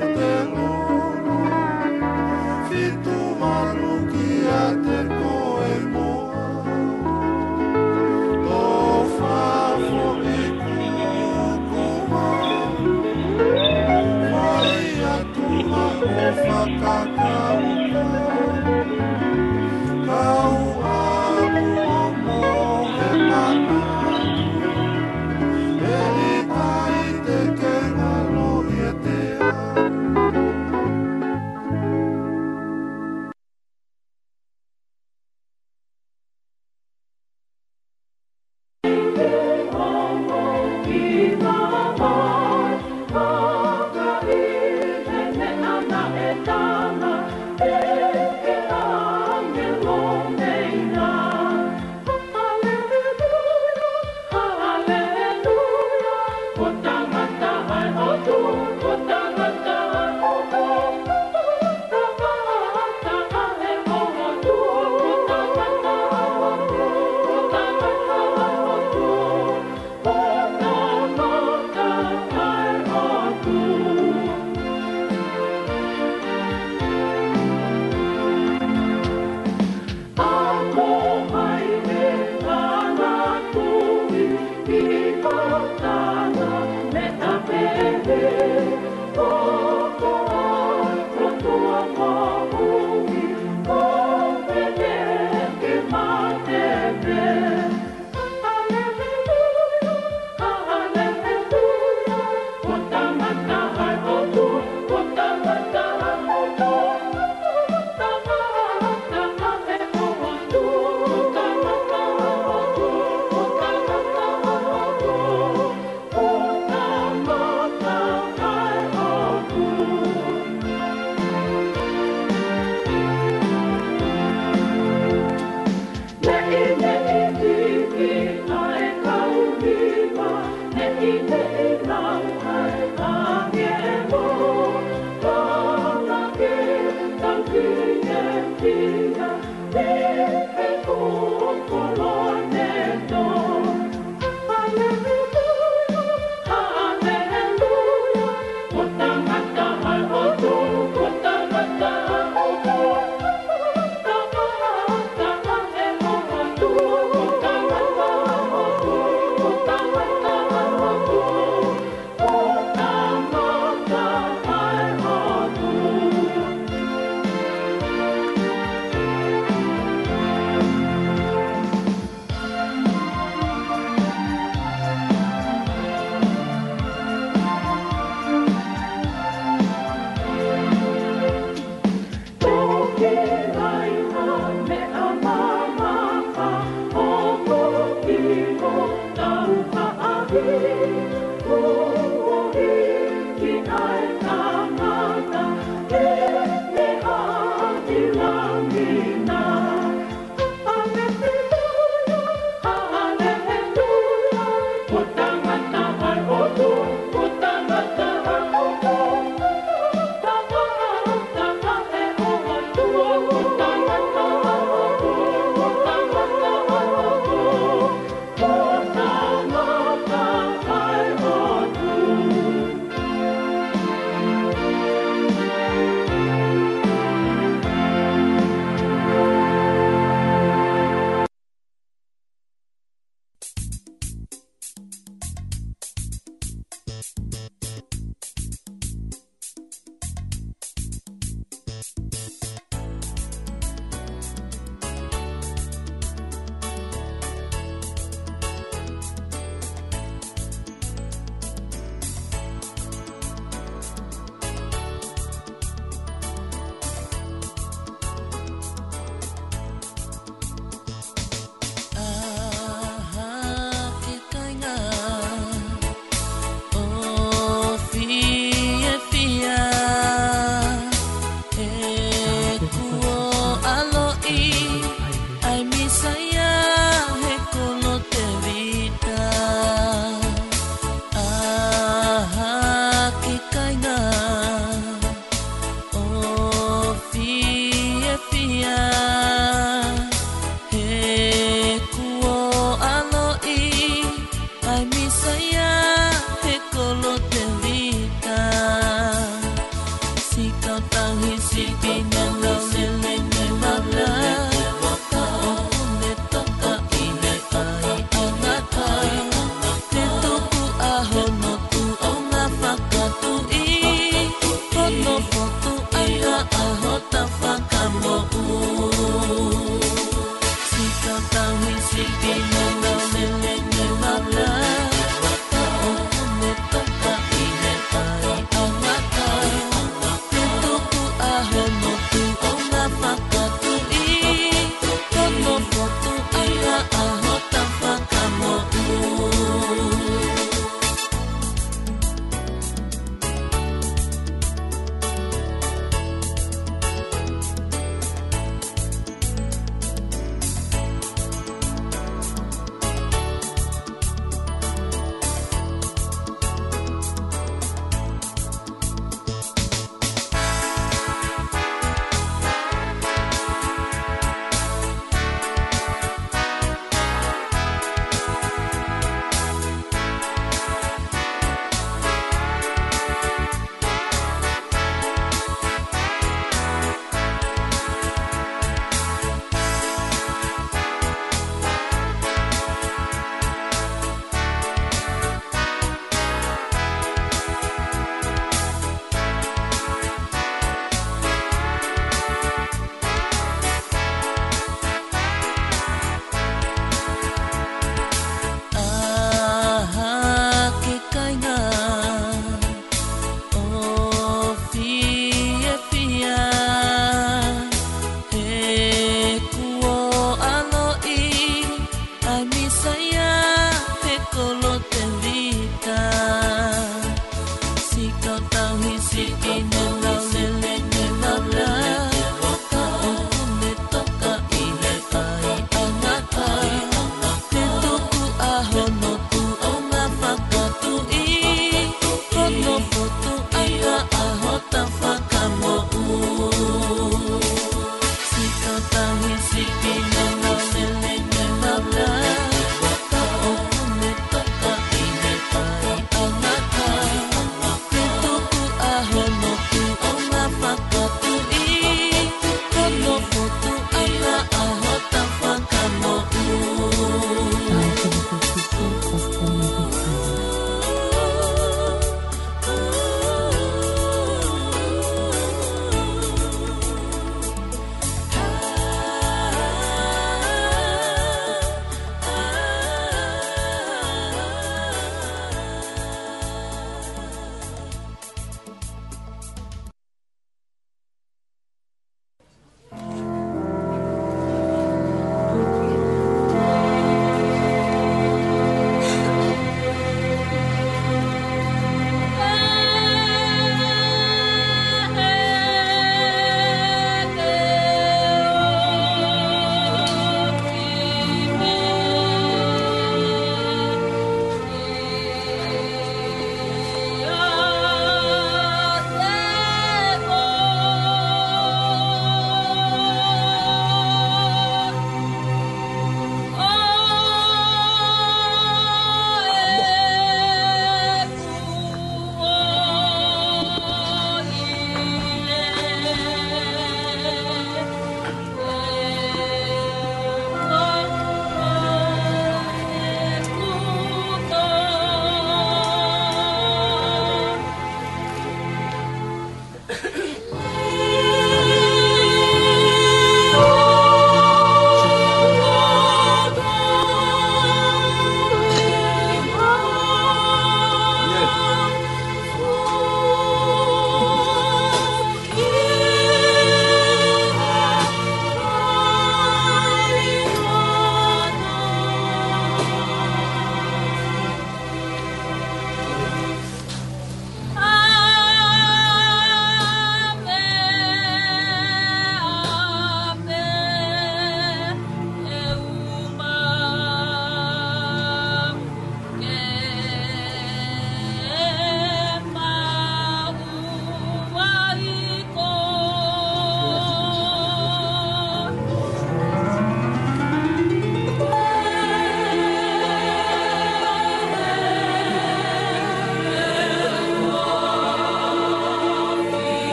norte. 0.00 0.35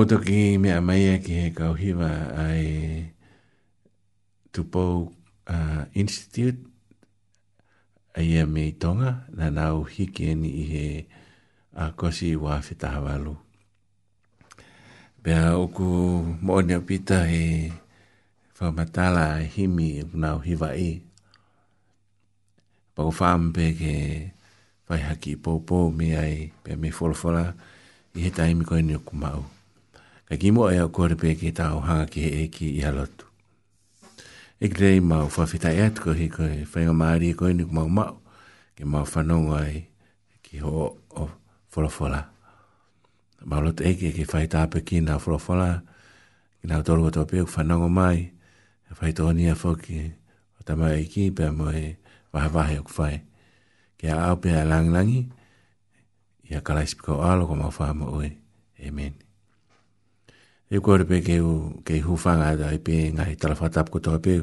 moto 0.00 0.16
ki 0.16 0.56
me 0.56 0.72
a 0.72 0.80
mai 0.80 1.12
a 1.12 1.16
ki 1.20 1.34
he 1.40 1.48
kau 1.52 1.76
hiwa 1.76 2.08
ai 2.48 2.72
tupo 4.48 5.12
uh, 5.44 5.84
institute 5.92 6.64
ai 8.16 8.40
a 8.40 8.44
mei 8.48 8.70
tonga 8.80 9.10
na 9.36 9.46
nau 9.58 9.84
hiki 9.92 10.24
eni 10.32 10.48
i 10.62 10.64
he 10.72 10.86
a 11.76 11.84
uh, 11.84 11.90
kosi 12.00 12.26
i 12.32 12.36
wāwhita 12.44 12.88
hawalu. 12.94 13.34
Pea 15.22 15.52
oku 15.60 15.84
moonia 16.46 16.80
pita 16.88 17.18
he 17.28 17.68
whamatala 18.56 19.24
a 19.36 19.44
himi 19.54 19.86
i 20.00 20.00
e 20.00 20.08
nau 20.22 20.40
hiwa 20.48 20.68
i. 20.80 20.90
Pako 22.96 23.12
whaampe 23.20 23.64
ke 23.78 23.94
whaihaki 24.88 25.36
i 25.36 25.40
pōpō 25.44 25.78
me 25.98 26.08
ai 26.24 26.36
pe 26.64 26.72
me 26.80 26.88
wholawhola 26.88 27.44
i 28.16 28.22
he 28.24 28.30
taimi 28.38 28.64
koe 28.64 28.80
ni 28.80 28.96
oku 28.96 29.16
mau. 29.20 29.44
Pea 29.44 29.58
e 30.30 30.36
ki 30.38 30.50
mo 30.54 30.70
e 30.70 30.78
au 30.78 30.90
kore 30.94 31.14
pe 31.18 31.34
ki 31.34 31.50
tau 31.52 31.80
hanga 31.82 32.06
ki 32.06 32.20
he 32.22 32.30
e 32.46 32.46
ki 32.54 32.66
i 32.78 32.80
halotu. 32.86 33.26
E 34.62 34.68
ki 34.70 34.76
rei 34.80 35.00
mau 35.02 35.26
whawhita 35.26 35.70
e 35.74 35.82
atu 35.90 36.02
ko 36.06 36.10
hiko 36.14 36.42
e 36.46 36.62
whainga 36.70 36.94
maari 37.00 37.30
e 37.34 37.34
koe 37.34 37.50
ni 37.52 37.64
ku 37.66 37.74
mau 37.74 37.90
mau 37.90 38.14
ki 38.78 38.84
mau 38.86 39.02
whanonga 39.12 39.58
e 39.74 39.90
ki 40.44 40.58
ho 40.62 40.70
o 40.94 41.24
wholawhola. 41.74 42.20
Mau 43.50 43.60
lotu 43.64 43.82
e 43.84 43.92
ki 43.98 44.06
e 44.12 44.12
ki 44.14 44.24
whaita 44.30 44.62
ape 44.62 44.80
ki 44.86 45.02
nga 45.02 45.18
wholawhola 45.18 45.82
ki 46.62 46.64
nga 46.70 46.78
toru 46.86 47.04
o 47.10 47.10
tope 47.10 47.42
u 47.42 47.46
whanonga 47.50 47.88
mai 47.90 48.18
e 48.88 48.94
whaita 48.98 49.26
honi 49.26 49.48
a 49.50 49.54
whoki 49.58 50.14
o 50.62 50.62
tama 50.66 50.94
e 50.94 51.04
ki 51.10 51.30
pe 51.36 51.50
mo 51.50 51.74
e 51.74 51.96
wahawahe 52.32 52.78
o 52.78 52.82
ku 52.86 52.92
whai. 53.02 53.16
Ki 53.98 54.06
a 54.14 54.28
au 54.30 54.38
pe 54.38 54.54
a 54.54 54.62
langlangi 54.64 55.20
i 56.50 56.54
a 56.54 56.60
kalaisipiko 56.62 57.18
alo 57.18 57.46
ko 57.50 57.54
mau 57.58 57.74
whaama 57.78 58.06
ui. 58.16 58.30
Amen. 58.30 58.38
Amen 58.88 59.14
e 60.70 60.78
ko 60.78 60.94
re 60.98 61.04
pe 61.04 61.18
ke 61.26 61.36
u 61.42 61.82
ke 61.86 61.98
hu 61.98 62.14
fa 62.16 62.36
ga 62.38 62.50
da 62.54 62.66
e 62.70 62.78
pe 62.78 63.10
nga 63.10 63.26
i 63.26 63.34
tra 63.34 63.58
fa 63.58 63.66
tap 63.74 63.90
ko 63.90 63.98
to 63.98 64.14
pe 64.22 64.38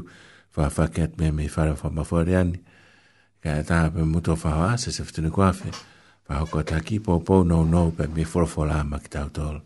fa 0.52 0.68
fa 0.68 0.92
ke 0.92 1.08
at 1.08 1.16
me 1.20 1.32
me 1.32 1.48
fa 1.48 1.72
ra 1.72 1.76
fa 1.80 1.88
ma 1.90 2.04
fo 2.04 2.20
re 2.20 2.36
an 2.36 2.52
ka 3.40 3.64
ta 3.64 3.88
pe 3.96 4.04
mu 4.04 4.20
to 4.20 4.36
fa 4.36 4.52
wa 4.60 4.70
se 4.76 4.92
se 4.92 5.08
fte 5.08 5.24
ne 5.24 5.32
ko 5.32 5.48
a 5.48 5.52
fe 5.56 5.72
fa 6.28 6.44
ho 6.44 6.46
ko 6.52 6.60
ta 6.68 6.84
ki 6.84 7.00
po 7.00 7.24
po 7.24 7.48
no 7.48 7.64
no 7.64 7.92
pe 7.96 8.12
me 8.12 8.28
fo 8.28 8.44
fo 8.44 8.68
la 8.68 8.84
ma 8.84 9.00
ki 9.00 9.08
ta 9.16 9.24
u 9.28 9.32
tol 9.32 9.58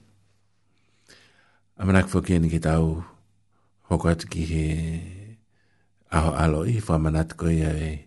a 1.78 1.82
me 1.86 1.92
na 1.98 2.06
ko 2.06 2.22
ke 2.22 2.38
ni 2.38 2.46
ki 2.54 2.62
ta 2.62 2.78
u 2.78 3.02
ho 3.90 3.94
ko 3.98 4.06
at 4.14 4.22
ki 4.30 4.42
he 4.54 4.66
a 6.14 6.18
ho 6.22 6.30
alo 6.38 6.62
i 6.70 6.78
fa 6.78 7.02
ma 7.02 7.10
nat 7.10 7.34
ko 7.42 7.50
ia 7.50 7.74
e 7.74 8.06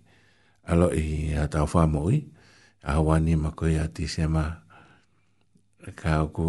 alo 0.71 0.95
i 0.95 1.35
a 1.35 1.51
ta 1.51 1.67
u 1.67 1.67
fa 1.67 1.91
mo 1.91 2.07
i 2.07 2.23
a 2.87 2.95
ho 2.95 3.03
wa 3.11 3.19
ni 3.19 3.35
ma 3.35 3.51
ko 3.51 3.67
ia 3.67 3.91
ti 3.91 4.07
se 4.07 4.31
ma 4.31 4.63
ka 5.99 6.23
ku 6.31 6.47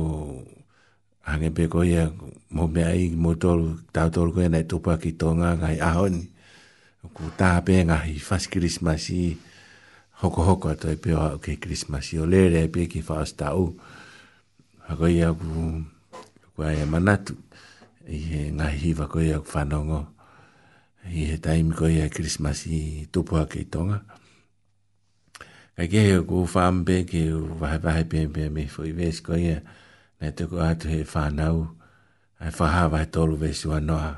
Ange 1.26 1.50
pe 1.50 1.66
ko 1.66 1.82
ia 1.82 2.14
mo 2.54 2.70
me 2.70 2.86
ai 2.86 3.10
mo 3.18 3.34
tol 3.34 3.82
ta 3.90 4.14
tol 4.14 4.30
ko 4.30 4.46
na 4.46 4.62
to 4.62 4.78
pa 4.78 5.02
ki 5.02 5.18
to 5.18 5.34
nga 5.42 5.58
ai 5.66 5.82
a 5.82 5.90
hon 5.98 6.30
ku 7.18 7.26
ta 7.34 7.58
pe 7.66 7.82
nga 7.82 7.98
hi 8.06 8.22
fas 8.22 8.46
christmas 8.46 9.10
i 9.10 9.34
hoko 10.22 10.46
hoko 10.46 10.70
to 10.78 10.88
e 10.94 10.98
pe 11.02 11.12
o 11.18 11.42
ke 11.42 11.58
christmas 11.58 12.14
i 12.14 12.22
o 12.22 12.30
le 12.30 12.42
re 12.54 12.70
e 12.70 12.70
pe 12.74 12.86
ki 12.86 13.02
fas 13.10 13.34
ta 13.34 13.58
u 13.58 13.74
a 14.90 14.94
ko 14.94 15.06
ia 15.10 15.34
ku 15.34 15.50
ku 16.54 16.60
ai 16.62 16.78
e 16.86 16.86
manatu 16.86 17.34
i 18.16 18.46
e 18.46 18.46
nga 18.54 18.70
hi 18.70 18.90
va 18.98 19.10
ko 19.10 19.18
ia 19.26 19.42
fa 19.42 19.66
no 19.66 19.78
ngo 19.88 20.02
i 21.10 21.26
e 21.26 21.36
taimi 21.42 21.74
ko 21.74 21.90
ia 21.90 22.06
christmas 22.14 22.70
i 22.70 23.10
to 23.10 23.26
pa 23.26 23.50
ki 23.50 23.66
to 23.74 23.82
nga 23.90 24.00
Ake 25.76 26.00
he 26.08 26.16
ko 26.24 26.48
fambe 26.48 27.04
ke 27.04 27.36
vahe 27.60 27.80
vahe 27.84 28.04
pe 28.08 28.32
pe 28.32 28.48
me 28.48 28.64
fo 28.72 28.88
i 28.88 28.96
ves 28.96 29.20
ko 29.20 29.36
ia 29.36 29.60
nei 30.20 30.32
te 30.38 30.44
ko 30.50 30.56
atu 30.70 30.86
he 30.94 31.00
whanau, 31.14 31.58
ai 32.44 32.52
whaha 32.58 32.84
vai 32.92 33.06
tolu 33.14 33.36
vesu 33.44 33.68
anoa, 33.78 34.10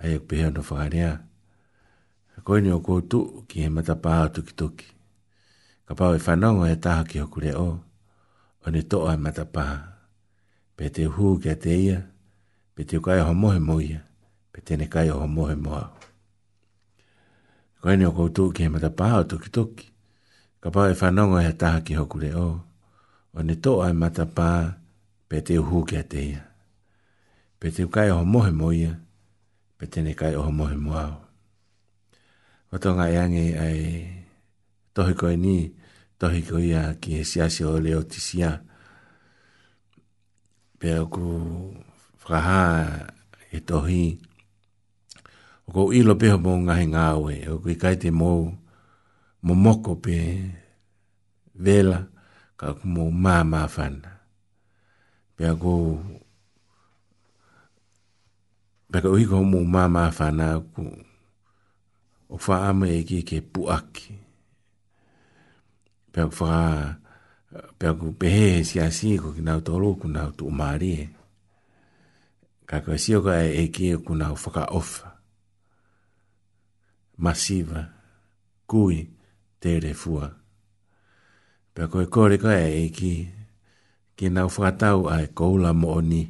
ai 0.00 0.10
ek 0.16 0.22
pehe 0.28 0.46
no 0.54 0.60
whakarea. 0.68 1.10
Koe 2.44 2.60
ni 2.60 2.70
o 2.76 2.80
koutu 2.86 3.20
ki 3.48 3.56
he 3.62 3.68
mata 3.76 3.94
paha 4.04 4.24
tuki 4.34 4.52
tuki. 4.60 4.86
Ka 5.86 5.92
pau 5.98 6.12
e 6.16 6.20
whanau 6.26 6.56
e 6.72 6.76
taha 6.84 7.02
ki 7.08 7.18
hokure 7.22 7.52
o, 7.66 7.68
o 8.64 8.66
ne 8.74 8.82
toa 8.90 9.12
e 9.16 9.22
mata 9.24 9.44
paha. 9.54 9.78
Pe 10.76 10.84
te 10.94 11.02
hu 11.14 11.24
kia 11.42 11.54
te 11.62 11.72
ia, 11.86 11.98
pe 12.74 12.82
te 12.88 12.96
kai 13.04 13.20
ho 13.26 13.32
mohe 13.42 13.58
moia, 13.68 14.00
pe 14.52 14.58
te 14.66 14.72
ne 14.76 14.86
kai 14.94 15.08
ho 15.08 15.26
mohe 15.36 15.54
moa. 15.64 15.84
Koe 17.82 17.96
ni 17.96 18.04
o 18.08 18.12
koutu 18.16 18.44
ki 18.54 18.60
he 18.64 18.68
mata 18.74 18.90
paha 18.98 19.18
tuki 19.30 19.48
tuki. 19.56 19.86
Ka 20.62 20.68
pau 20.74 20.88
e 20.92 20.98
whanau 21.00 21.38
e 21.40 21.52
taha 21.62 21.78
ki 21.86 21.94
hokure 21.98 22.30
o, 22.46 22.48
o 23.36 23.42
ne 23.48 23.54
toa 23.64 23.90
e 23.90 23.94
mata 24.02 24.24
paha, 24.36 24.62
pe 25.28 25.40
te 25.46 25.54
uhu 25.62 25.78
kia 25.88 26.02
te 26.12 26.20
ia. 26.30 26.40
Pe 27.58 27.70
te 27.74 27.82
ukai 27.86 28.10
oho 28.14 28.24
mohe 28.34 28.52
mo 28.58 28.68
ia, 28.72 28.92
pe 29.78 29.84
tene 29.90 30.12
kai 30.18 30.34
oho 30.38 30.50
mohe 30.54 30.76
mo 30.84 30.92
au. 31.06 31.16
Watonga 32.70 33.04
e 33.10 33.16
ange 33.24 33.44
ai 33.64 33.80
tohi 34.94 35.14
koe 35.20 35.36
ni, 35.44 35.56
tohi 36.20 36.40
koe 36.48 36.62
ia 36.70 36.82
ki 37.00 37.10
he 37.18 37.22
siasi 37.30 37.64
o 37.64 37.78
leo 37.84 38.02
tisia. 38.10 38.50
Pe 40.78 40.90
ku 41.12 41.24
whakaha 42.26 42.60
e 43.56 43.62
tohi, 43.68 44.02
o 45.66 45.68
kou 45.74 45.88
ilo 45.98 46.12
peho 46.20 46.36
mo 46.44 46.52
ngahe 46.66 46.86
ngāwe, 46.94 47.34
o 47.54 47.58
kui 47.62 47.74
kai 47.82 47.96
te 48.02 48.08
mou, 48.20 48.40
mo 49.46 49.52
moko 49.64 49.92
pe 50.04 50.18
vela, 51.64 51.98
ka 52.60 52.66
kumo 52.78 53.04
mā 53.24 53.36
mā 53.52 53.62
whana. 53.74 54.15
bịago 55.38 55.74
bịago 58.90 59.10
uigo 59.16 59.38
mu 59.50 59.60
mama 59.74 60.04
fana 60.16 60.48
ku 60.72 60.82
o 62.34 62.36
fa 62.44 62.56
ama 62.68 62.86
e 62.88 63.00
ki 63.08 63.18
ke 63.28 63.38
puaki 63.52 64.12
bịago 66.12 66.34
fa 66.40 66.50
bịago 67.78 68.08
pehe 68.20 68.48
si 68.68 68.76
asi 68.86 69.08
ko 69.22 69.28
ki 69.36 69.42
nau 69.46 69.60
tolo 69.66 69.88
ku 70.00 70.06
nau 70.16 70.28
tu 70.38 70.44
mari 70.60 70.90
e. 71.04 71.04
ka 72.68 72.76
ko 72.84 72.92
si 73.02 73.12
ko 73.24 73.28
e 73.60 73.64
ki 73.74 73.84
e 73.92 73.96
ku 74.06 74.12
nau 74.20 74.34
faka 74.42 74.64
ofa 74.78 75.08
masiva 77.24 77.80
kui 78.70 78.98
tere 79.62 79.92
fua 80.02 80.26
bịago 81.72 81.96
e 82.04 82.06
kore 82.14 82.36
ka 82.42 82.52
e 82.56 82.84
ki 82.98 83.14
ke 84.16 84.26
nau 84.32 84.48
whakatau 84.48 84.98
ai 85.12 85.28
koula 85.36 85.70
mo 85.80 85.88
oni 86.00 86.22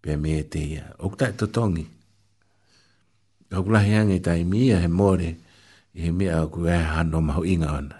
pia 0.00 0.14
me 0.22 0.32
te 0.52 0.60
ia. 0.74 0.84
Ok 1.04 1.14
tai 1.20 1.32
totongi. 1.38 1.84
Ok 3.58 3.66
lahi 3.72 3.92
ange 4.00 4.16
tai 4.26 4.40
mia 4.50 4.76
he 4.82 4.88
more 4.98 5.28
i 5.28 5.36
he 6.02 6.08
mea 6.18 6.40
ku 6.52 6.60
e 6.64 6.72
hano 6.92 7.18
mahu 7.28 7.42
inga 7.52 7.68
ona. 7.78 7.96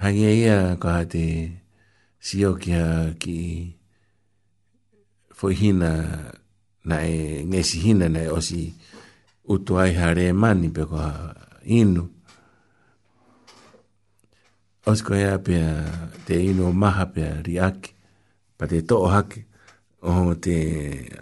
Hangia 0.00 0.30
e 0.30 0.38
ia 0.44 0.56
kaha 0.82 1.02
te 1.12 1.24
sio 2.26 2.50
kia 2.62 2.86
ki 3.20 3.36
foihina 5.38 5.90
na 6.88 6.96
e 7.14 7.40
ngesi 7.48 7.76
hina 7.84 8.06
na 8.14 8.20
e 8.28 8.32
osi 8.38 8.62
utu 9.52 9.72
ai 9.82 9.92
ha 9.98 10.06
re 10.18 10.26
mani 10.42 10.68
pe 10.76 10.82
koha 10.90 11.10
inu. 11.64 11.80
Inu 11.80 12.02
osko 14.86 15.14
ea 15.14 15.38
pia 15.38 15.84
te 16.26 16.34
ino 16.44 16.72
maha 16.72 17.06
pia 17.14 17.30
ri 17.46 17.54
aki, 17.68 17.90
pa 18.58 18.64
te 18.70 18.78
to'o 18.88 19.06
hake, 19.14 19.40
o 20.08 20.34
te 20.44 20.56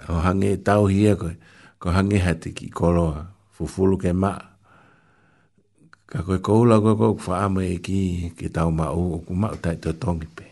o 0.09 0.15
hange 0.24 0.51
tau 0.66 0.82
hia 0.93 1.11
e 1.15 1.19
koe, 1.20 1.35
ko 1.81 1.87
hange 1.97 2.16
ha 2.24 2.32
te 2.43 2.49
ki 2.59 2.66
koloa, 2.78 3.20
fufulu 3.55 3.97
ke 4.03 4.11
maa. 4.23 4.43
Ka 6.11 6.19
koe 6.27 6.39
koula 6.47 6.77
koe 6.85 6.95
koe 7.01 7.12
kwa 7.20 7.37
ama 7.45 7.62
e 7.69 7.77
ki, 7.85 7.99
ke 8.39 8.47
tau 8.57 8.70
maa 8.78 8.93
u, 9.03 9.20
ku 9.28 9.32
maa 9.41 9.53
utai 9.55 9.77
te 9.82 9.91
tongi 10.03 10.27
pe. 10.37 10.47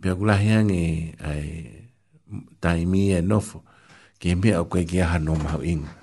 Pia 0.00 0.12
kula 0.18 0.34
hiange 0.42 0.82
ai 1.30 1.48
taimi 2.62 3.02
e 3.18 3.22
nofo, 3.30 3.58
ke 4.22 4.28
mea 4.40 4.60
o 4.62 4.70
koe 4.70 4.82
ki 4.90 4.98
aha 5.04 5.18
no 5.26 5.34
maa 5.44 5.58
inga. 5.72 5.97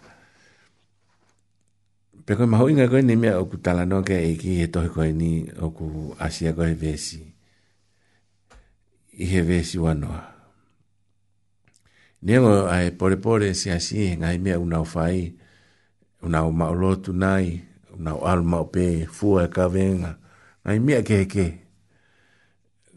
Peko 2.25 2.43
maho 2.49 2.65
inga 2.73 2.87
koe 2.91 3.01
nimi 3.07 3.29
o 3.39 3.43
ku 3.49 3.55
talano 3.65 3.97
ke 4.07 4.15
eki 4.31 4.49
he 4.59 4.65
ihe 4.71 4.87
koe 4.93 5.11
ni 5.19 5.31
o 5.61 5.67
ku 5.77 5.87
asia 6.25 6.51
koe 6.57 6.73
vesi. 6.81 7.19
I 9.13 9.23
he 9.31 9.39
vesi 9.49 9.77
wanoa. 9.85 10.21
Nengo 12.25 12.53
ai 12.75 12.87
pore 12.97 13.17
pore 13.23 13.49
si 13.59 13.67
asi 13.77 13.93
he 14.09 14.17
ngai 14.19 14.37
mea 14.43 14.57
unau 14.63 14.81
whai, 14.91 15.19
unau 16.25 16.47
maolotu 16.59 17.11
nai, 17.23 17.47
unau 17.95 18.19
alu 18.29 18.43
maupe, 18.51 18.85
fua 19.17 19.41
e 19.47 19.53
kawenga. 19.55 20.11
Ngai 20.65 20.79
mea 20.85 21.01
ke 21.07 21.17
ke. 21.33 21.45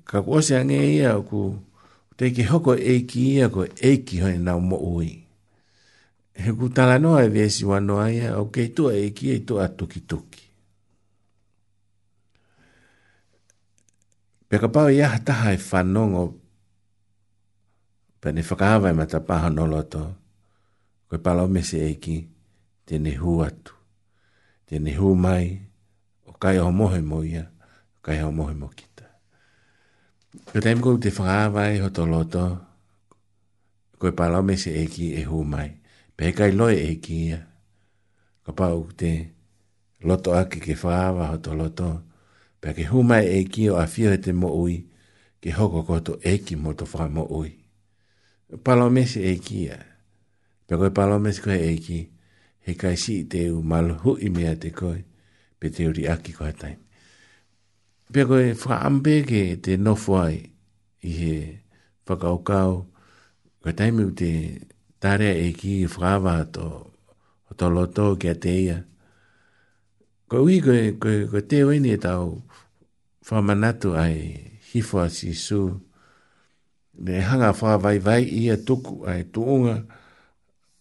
Ka 0.08 0.18
ange 0.58 0.78
ia 0.96 1.12
ku, 1.28 1.40
te 2.16 2.24
ke 2.34 2.42
hoko 2.50 2.72
ia 2.80 3.52
ko 3.54 3.60
he 6.38 6.54
ku 6.54 6.70
tala 6.70 7.02
noa 7.02 7.26
e 7.26 7.28
vesi 7.28 7.66
wano 7.66 7.98
aia, 7.98 8.38
o 8.38 8.46
kei 8.54 8.70
tua 8.70 8.94
e 8.94 9.10
ki 9.10 9.26
e 9.34 9.38
tua 9.42 9.66
tuki 9.68 10.00
tuki. 10.06 10.44
Peka 14.48 14.70
pau 14.72 14.88
ia 14.88 15.12
ha 15.12 15.18
taha 15.18 15.52
e 15.52 15.58
whanongo, 15.60 16.24
pene 18.22 18.40
whakahawai 18.40 18.94
ma 18.96 19.04
ta 19.04 19.18
paha 19.20 19.50
noloto, 19.52 20.02
koe 21.10 21.18
pala 21.18 21.44
o 21.44 21.48
mese 21.50 21.78
e 21.90 21.94
ki, 22.02 22.16
tene 22.86 23.12
hu 23.20 23.42
atu, 23.44 23.74
tene 24.66 24.90
hu 24.98 25.08
mai, 25.18 25.44
o 26.24 26.32
kai 26.40 26.56
o 26.62 26.70
mohe 26.72 27.00
mo 27.10 27.20
ia, 27.26 27.44
o 27.98 27.98
kai 28.04 28.20
o 28.24 28.30
mohe 28.30 28.54
mo 28.54 28.68
kita. 28.72 29.06
Ko 30.54 30.62
taimu 30.62 30.80
kou 30.86 30.96
te 31.02 31.10
whakahawai 31.12 31.82
ho 31.82 31.88
toloto, 31.92 32.44
koe 34.00 34.12
pala 34.16 34.38
o 34.40 34.44
mese 34.48 34.70
e 34.80 34.86
ki 34.88 35.12
e 35.20 35.26
hu 35.28 35.44
mai, 35.44 35.68
pekai 36.18 36.52
loe 36.58 36.74
e 36.90 36.94
kia. 37.04 37.36
Ka 38.44 38.50
pau 38.58 38.78
te 39.00 39.12
loto 40.08 40.30
ake 40.40 40.58
ke 40.64 40.74
whaawa 40.82 41.24
ho 41.32 41.36
to 41.44 41.52
loto. 41.60 41.90
Pea 42.60 42.72
ke 42.76 42.84
humai 42.92 43.24
e 43.38 43.44
kia 43.52 43.72
o 43.74 43.78
a 43.78 43.86
fio 43.92 44.10
te 44.24 44.32
mo 44.40 44.48
ui, 44.64 44.76
ke 45.42 45.48
hoko 45.56 45.80
koto 45.88 46.12
e 46.30 46.34
ki 46.44 46.54
mo 46.62 46.72
to 46.78 46.84
wha 46.92 47.04
mo 47.14 47.22
ui. 47.40 47.50
Palomesi 48.64 49.20
e 49.32 49.36
kia. 49.46 49.76
Pea 50.66 50.76
koe 50.80 50.90
palomesi 50.98 51.40
koe 51.44 51.54
e 51.70 51.74
ki, 51.84 51.98
he 52.66 52.72
kai 52.80 52.96
si 53.02 53.16
te 53.30 53.40
u 53.54 53.62
malu 53.70 54.16
i 54.18 54.28
mea 54.36 54.54
te 54.62 54.70
koe, 54.78 55.00
pe 55.62 55.66
te 55.74 55.86
uri 55.90 56.04
aki 56.14 56.32
koe 56.38 56.50
taim. 56.60 56.80
Pea 58.12 58.24
koe 58.30 58.46
whaambe 58.64 59.14
ke 59.28 59.42
te 59.64 59.72
nofuai 59.84 60.36
i 60.42 61.10
he 61.20 61.36
whakaukau, 62.10 62.72
koe 63.62 63.72
taimu 63.78 64.10
te 64.18 64.30
nofuai, 64.34 64.67
tare 65.00 65.30
e 65.46 65.52
ki 65.58 65.86
frava 65.94 66.36
to 66.54 66.90
to 67.58 67.66
loto 67.74 68.06
ke 68.22 68.30
te 68.42 68.50
ia 68.66 68.76
ko 70.30 70.36
wi 70.46 70.54
ko 70.64 70.72
ko 71.02 71.10
ko 71.30 71.38
te 71.48 71.58
o 71.66 71.70
ni 71.84 71.94
ta 72.04 72.14
ai 74.04 74.18
hifo 74.70 75.00
si 75.08 75.30
su 75.44 75.60
de 77.04 77.14
hanga 77.28 77.50
fa 77.58 77.70
vai 77.84 77.98
vai 78.06 78.22
ia 78.42 78.56
tuku 78.66 78.94
ai 79.10 79.22
tuunga 79.32 79.76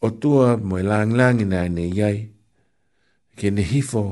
o 0.02 0.07
tua 0.22 0.49
mo 0.68 0.77
lang 0.89 1.11
lang 1.19 1.38
ina 1.45 1.61
ne 1.76 1.85
yai 1.99 2.18
ke 3.38 3.48
ne 3.56 3.61
hifo 3.72 4.03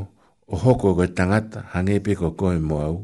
o 0.45 0.53
hoko 0.64 0.90
ko 0.98 1.03
tangata 1.18 1.60
hange 1.73 1.98
pe 2.06 2.14
ko 2.19 2.27
ko 2.40 2.48
mo 2.69 2.77
au 2.88 2.98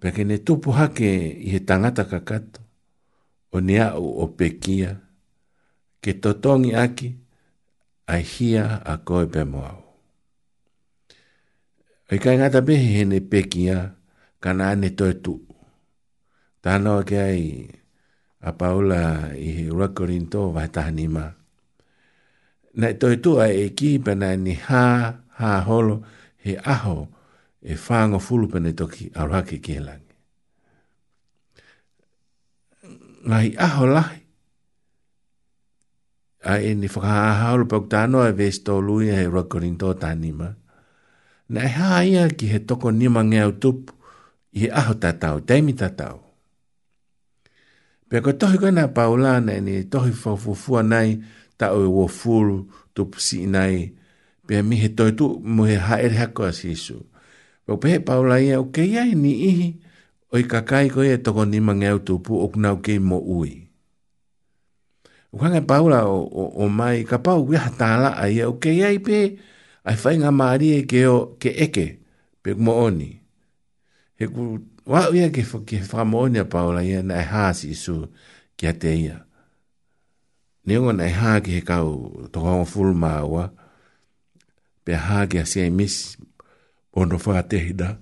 pe 0.00 0.08
ke 0.14 0.22
ne 0.28 0.36
tupu 0.46 0.68
hake 0.78 1.10
i 1.44 1.48
he 1.52 1.58
tangata 1.68 2.02
kakato 2.10 2.60
o 3.56 3.56
ne 3.66 3.78
o 3.96 4.24
pekia 4.38 4.92
ke 6.02 6.18
totongi 6.18 6.74
aki, 6.74 7.08
a 8.10 8.18
hia 8.18 8.82
a 8.84 8.98
koe 9.06 9.26
pe 9.32 9.44
moau. 9.46 9.78
E 12.12 12.18
kai 12.18 12.36
ngata 12.36 12.60
pehi 12.66 12.88
hene 12.98 13.20
pekia, 13.30 13.94
kana 14.42 14.64
nane 14.74 14.90
toi 14.98 15.14
tu. 15.24 15.34
Tānoa 16.62 17.02
ke 17.08 17.16
ai 17.18 17.46
a 18.42 18.50
Paula 18.58 19.30
i 19.38 19.50
he 19.56 19.64
rakorinto 19.70 20.50
vai 20.52 20.66
tahani 20.74 21.06
ma. 21.08 21.24
Nei 22.82 22.94
toi 22.98 23.16
tu 23.22 23.30
a 23.38 23.46
e 23.48 23.64
ki 23.78 23.98
pena 24.02 24.34
ni 24.36 24.54
ha, 24.66 24.82
ha 25.38 25.50
holo, 25.62 26.02
he 26.42 26.56
aho 26.74 27.06
e 27.62 27.74
whango 27.78 28.18
fulu 28.18 28.46
pene 28.52 28.72
toki 28.74 29.08
a 29.14 29.22
rake 29.30 29.62
ke 29.62 29.78
lang. 29.80 30.02
Ngai 33.28 33.54
aho 33.62 33.86
lahi, 33.86 34.21
a 36.42 36.58
e 36.58 36.74
ni 36.74 36.90
whakaha 36.90 37.54
o 37.54 37.62
lupau 37.62 37.86
tāno 37.86 38.20
a 38.22 38.32
vēs 38.34 38.62
tō 38.66 38.76
lui 38.82 39.10
a 39.14 39.18
e 39.22 39.28
rakorin 39.30 39.76
tō 39.78 39.94
tānima. 40.02 40.50
Na 41.54 41.60
e 41.64 41.70
hā 41.70 42.02
ia 42.06 42.24
ki 42.28 42.48
he 42.50 42.58
toko 42.58 42.90
nima 42.90 43.22
ngeau 43.24 43.54
tupu 43.58 43.94
i 44.52 44.66
he 44.66 44.68
aho 44.70 44.94
tātau, 44.98 45.40
teimi 45.46 45.72
tātau. 45.74 46.18
Pea 48.10 48.20
ko 48.20 48.32
tohi 48.36 48.58
koe 48.60 48.72
nā 48.74 48.88
paula 48.94 49.38
na 49.40 49.52
e 49.56 49.60
ni 49.64 49.74
tohi 49.88 50.10
whafufua 50.12 50.82
nai 50.84 51.16
tāo 51.58 51.78
e 51.86 51.88
wofuru 51.88 52.66
tupu 52.92 53.20
si 53.22 53.46
nai 53.46 53.94
pea 54.46 54.62
mi 54.66 54.76
he 54.82 54.88
toi 54.90 55.12
tu 55.14 55.38
mo 55.40 55.64
he 55.64 55.78
haere 55.78 56.10
hako 56.18 56.50
as 56.50 56.60
Jesu. 56.66 57.00
Pea 57.64 57.76
pehe 57.78 57.98
paula 58.04 58.40
ia 58.42 58.60
o 58.60 58.66
keia 58.74 59.06
e 59.06 59.14
ni 59.14 59.32
ihi 59.48 59.68
o 60.34 60.42
i 60.42 60.44
kakai 60.44 60.90
koe 60.90 61.06
e 61.14 61.20
toko 61.22 61.46
nima 61.46 61.72
ngeau 61.78 62.02
tupu 62.02 62.34
o 62.42 62.48
kunau 62.50 62.82
kei 62.82 62.98
mo 62.98 63.22
ui. 63.22 63.71
Uhanga 65.32 65.62
paula 65.62 66.04
o, 66.04 66.24
o, 66.28 66.44
o 66.60 66.68
mai 66.68 67.08
ka 67.08 67.16
pau 67.18 67.40
ia 67.52 67.64
tala 67.80 68.12
ai 68.20 68.44
o 68.44 68.60
ke 68.60 68.84
ai 68.84 69.00
pe 69.00 69.40
ai 69.88 69.96
fai 69.96 70.20
nga 70.20 70.28
mari 70.28 70.76
e 70.76 70.82
ke 70.84 71.08
o 71.08 71.40
ke 71.40 71.48
eke 71.56 71.86
pe 72.44 72.52
mo 72.52 72.76
oni. 72.84 73.16
He 74.20 74.28
ku 74.28 74.60
wa 74.84 75.08
ia 75.16 75.32
ke 75.32 75.40
fo 75.40 75.64
ke 75.64 75.80
fa 75.80 76.04
mo 76.04 76.28
oni 76.28 76.36
a 76.36 76.44
paula 76.44 76.84
ia 76.84 77.00
na 77.00 77.24
ha 77.24 77.48
si 77.56 77.72
su 77.72 78.12
ke 78.60 78.76
te 78.76 78.92
ia. 78.92 79.24
Ne 80.68 80.76
ona 80.76 81.08
ai 81.08 81.14
ha 81.16 81.40
ke 81.40 81.64
ka 81.64 81.80
u 81.80 82.28
to 82.32 82.44
ha 82.44 82.52
o 82.60 82.68
ful 82.68 82.92
ma 82.92 83.24
wa 83.24 83.48
pe 84.84 84.92
ha 84.92 85.24
ke 85.24 85.48
si 85.48 85.64
ai 85.64 85.72
mis 85.72 85.96
ono 86.92 87.16
fa 87.16 87.40
te 87.48 87.56
hida. 87.64 87.96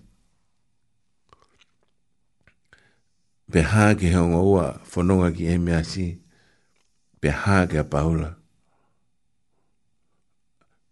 Pe 3.47 3.61
ha 3.71 3.95
ke 3.95 4.11
ho 4.19 4.23
ngoa 4.35 4.83
fo 4.91 4.99
no 5.07 5.15
ki 5.37 5.45
e 5.55 5.57
me 5.63 5.75
asi. 5.79 6.07
Mm 6.11 6.15
-hmm 6.15 6.20
pe 7.21 7.29
hāke 7.29 7.79
a 7.81 7.85
paula. 7.85 8.35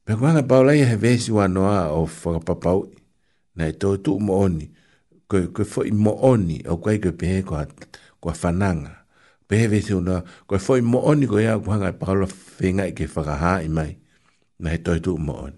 Pe 0.05 0.13
kuanga 0.15 0.43
paula 0.45 0.75
i 0.77 0.85
he 0.87 0.97
vesi 1.01 1.31
wa 1.35 1.49
noa 1.49 1.89
o 1.97 2.05
whakapapau, 2.05 2.85
na 3.57 3.67
e 3.73 3.75
tō 3.75 3.97
tū 4.05 4.15
mo 4.23 4.39
oni, 4.45 4.69
koe 5.29 5.65
fōi 5.65 5.91
mo 5.97 6.15
oni 6.29 6.61
o 6.69 6.77
kwei 6.81 7.01
koe 7.03 7.13
pehe 7.17 7.43
kua, 7.45 7.65
kua 8.21 8.33
whananga. 8.37 8.95
Pehe 9.49 9.67
vesi 9.73 9.95
wa 9.97 10.01
noa, 10.05 10.21
koe 10.49 10.59
fōi 10.63 10.83
mo 10.85 11.01
oni 11.09 11.27
koe 11.29 11.43
ia 11.45 11.57
kuanga 11.61 11.91
paula 11.97 12.29
whenga 12.61 12.87
i 12.93 12.95
ke 12.97 13.07
whakaha 13.09 13.59
i 13.65 13.69
mai, 13.73 13.91
na 14.61 14.73
e 14.77 14.85
tō 14.85 14.99
tū 15.05 15.17
mo 15.19 15.41
oni. 15.49 15.57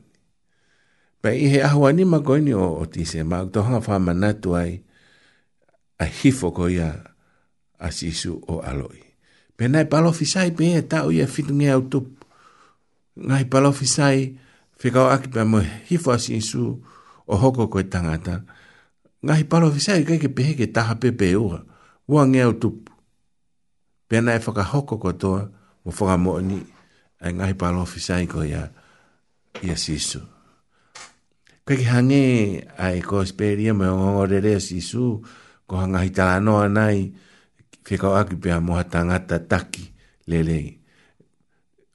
Pe 1.20 1.34
i 1.36 1.51
he 1.52 1.60
ahua 1.66 1.90
ni 1.92 2.05
ma 2.09 2.20
koe 2.24 2.40
o, 2.56 2.66
o 2.80 2.86
tise, 2.90 3.22
ma 3.26 3.42
tō 3.44 3.60
hanga 3.66 3.82
whamanatu 3.86 4.56
ai, 4.59 4.80
a 6.01 6.05
hifo 6.09 6.51
koe 6.56 6.72
ia, 6.78 6.90
a 7.80 7.88
sisu 7.94 8.38
o 8.48 8.60
aloi 8.64 9.10
pe 9.61 9.66
nai 9.69 9.85
palofi 9.93 10.24
sai 10.24 10.51
pe 10.57 10.65
e 10.81 10.81
ta 10.82 10.99
o 11.05 11.11
ia 11.19 11.27
fitu 11.35 11.53
nge 11.55 11.69
auto 11.77 11.99
nai 13.28 13.45
palofi 13.53 13.87
sai 13.97 14.20
fe 14.81 14.87
ka 14.95 15.03
ak 15.16 15.24
pe 15.35 15.41
mo 15.51 15.61
hi 15.89 15.97
fo 16.05 16.12
si 16.24 16.37
su 16.51 16.62
o 17.32 17.35
hoko 17.43 17.65
ko 17.73 17.77
tangata 17.93 18.35
nai 19.27 19.43
palofi 19.51 19.81
sai 19.87 20.01
ke 20.09 20.16
ke 20.23 20.28
pe 20.37 20.45
ke 20.61 20.66
ta 20.74 20.81
ha 20.89 20.95
pe 21.03 21.11
pe 21.20 21.28
o 21.37 21.61
wa 22.12 22.23
nge 22.32 22.41
auto 22.49 22.69
pe 24.09 24.16
nai 24.27 24.39
fo 24.45 24.51
ka 24.59 24.65
hoko 24.73 24.95
ko 25.03 25.11
to 25.23 25.32
mo 25.85 25.91
fo 25.97 26.03
ga 26.09 26.16
mo 26.24 26.35
ni 26.49 26.59
ai 27.24 27.32
nai 27.39 27.53
palofi 27.62 28.01
sai 28.09 28.24
ko 28.32 28.39
ia 28.53 28.65
ia 29.66 29.77
si 29.85 29.97
su 30.11 30.20
ke 31.66 31.73
ke 31.81 31.85
hange 31.95 32.24
ai 32.87 32.99
ko 33.09 33.16
speria 33.31 33.73
mo 33.77 33.85
ngore 33.99 34.39
re 34.47 34.55
si 34.66 34.78
su 34.91 35.05
ko 35.69 35.73
hanga 35.82 36.01
hitala 36.07 36.37
no 36.45 36.57
nai 36.78 36.85
ai 36.89 37.01
fi 37.86 37.97
ka 38.01 38.12
aki 38.20 38.36
pe 38.36 38.52
mo 38.61 38.77
tangata 38.85 39.39
taki 39.40 39.86
lele 40.31 40.81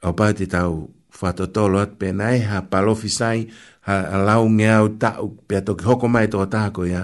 o 0.07 0.13
pa 0.13 0.27
te 0.37 0.45
tau 0.49 0.89
fa 1.17 1.29
to 1.37 1.45
to 1.53 1.63
pe 1.99 2.07
nai 2.19 2.37
ha 2.49 2.57
palofisai 2.71 3.39
ha 3.87 3.95
la 4.25 4.35
u 4.43 4.47
me 4.57 4.67
au 4.79 4.87
ta 5.01 5.09
pe 5.47 5.55
to 5.65 5.73
hoko 5.85 6.07
mai 6.13 6.27
to 6.31 6.39
tako 6.53 6.75
ko 6.83 6.83
ya 6.93 7.01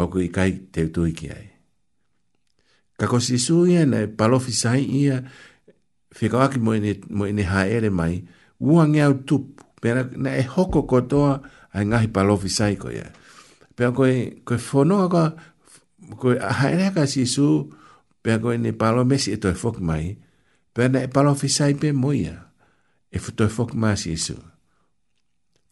o 0.00 0.08
kui 0.12 0.24
i 0.32 0.32
kai 0.36 0.52
te 0.72 0.82
tu 0.94 1.02
ai 1.06 1.14
ka 2.98 3.04
ko 3.10 3.16
si 3.24 3.34
e 3.36 3.40
su 3.44 3.56
ia 3.72 3.82
nei 3.92 4.06
ia 5.02 5.16
fi 6.16 6.24
ka 6.32 6.38
aki 6.46 6.58
mo 6.64 6.72
ni 6.80 6.92
mo 7.16 7.24
ni 7.38 7.44
ha 7.52 7.60
ere 7.76 7.90
mai 7.98 8.14
u 8.68 8.80
a 8.80 8.84
nge 8.90 9.02
au 9.06 9.14
pe 9.80 9.88
na 10.24 10.30
e 10.36 10.44
hoko 10.52 10.80
ko 10.90 10.98
to 11.10 11.20
ai 11.76 11.84
ngai 11.90 12.06
pa 12.14 12.20
ko 12.82 12.88
ya 12.98 13.06
pe 13.76 13.84
ko 13.96 14.02
ko 14.46 14.52
fo 14.66 14.80
no 14.88 14.96
ka 15.14 15.26
ko 16.20 16.26
haere 16.58 16.82
ere 16.90 16.90
ka 16.96 17.04
si 17.12 17.22
su 17.34 17.46
pea 18.22 18.38
koe 18.40 18.56
ne 18.58 18.72
palo 18.80 19.02
mesi 19.10 19.30
e 19.32 19.36
toi 19.36 19.54
fok 19.62 19.76
mai, 19.88 20.06
pea 20.74 20.88
na 20.88 21.00
e 21.02 21.08
palo 21.14 21.34
fisai 21.34 21.74
pe 21.74 21.88
moia, 21.92 22.34
e 23.14 23.18
fu 23.18 23.30
toi 23.32 23.48
fok 23.48 23.70
mai 23.74 23.96
si 23.96 24.10
isu. 24.18 24.36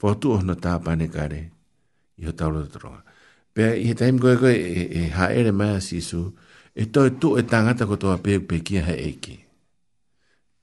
Fotu 0.01 0.31
oh 0.37 0.41
no 0.43 0.55
tā 0.57 0.73
pane 0.85 1.07
kare, 1.15 1.43
i 2.21 2.25
ho 2.25 2.33
taulo 2.33 2.63
tatoronga. 2.65 3.03
Pea 3.55 3.75
i 3.77 3.85
he 3.89 3.95
taim 3.99 4.19
koe 4.23 4.37
koe 4.41 4.55
e, 4.55 4.83
e 4.99 5.03
haere 5.17 5.53
mai 5.53 5.81
si 5.85 5.99
isu, 6.03 6.21
e 6.75 6.85
toi 6.95 7.11
tu 7.21 7.37
e 7.39 7.43
tangata 7.47 7.85
ko 7.91 7.97
toa 8.01 8.17
pe 8.25 8.41
pe 8.49 8.59
kia 8.67 8.85
ha 8.89 8.95
eiki. 9.07 9.37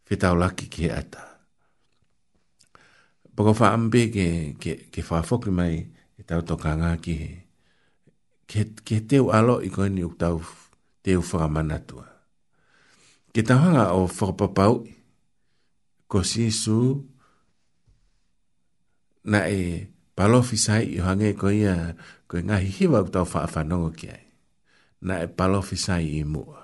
Fe 0.07 0.15
taulaki 0.15 0.65
ki 0.73 0.87
he 0.87 0.93
ata. 1.01 1.23
Pako 3.37 3.53
wha 3.59 3.67
ambe 3.77 4.07
ke, 4.13 4.27
ke, 4.61 4.73
ke 4.91 5.01
wha 5.09 5.21
foki 5.21 5.51
mai 5.53 5.75
e 6.19 6.27
tau 6.27 6.41
tokanga 6.47 6.95
ki 7.03 7.13
he. 7.21 7.31
Ke, 8.49 8.61
ke 8.87 9.03
teo 9.05 9.29
alo 9.35 9.59
i 9.61 9.69
koe 9.69 9.89
ni 9.93 10.01
uktau 10.07 10.39
te 11.07 11.15
u 11.17 11.23
whakamanatua. 11.31 12.03
Ke 13.31 13.39
tahanga 13.43 13.85
o 13.95 14.05
whakapapau, 14.11 14.83
ko 16.07 16.19
Sisu 16.23 16.99
na 19.23 19.45
e 19.47 19.87
palofi 20.15 20.57
sai 20.59 20.85
i 20.99 20.99
hange 21.05 21.29
ko 21.39 21.47
ia 21.49 21.95
ko 22.27 22.35
i 22.37 22.41
e 22.43 22.43
ngahi 22.47 22.69
hiwa 22.77 22.99
kutau 23.07 23.23
whaafanongo 23.31 23.89
ki 23.97 24.07
ai. 24.15 24.25
Na 25.07 25.23
e 25.23 25.27
palofi 25.37 25.77
sai 25.85 26.05
i 26.11 26.21
mua. 26.27 26.59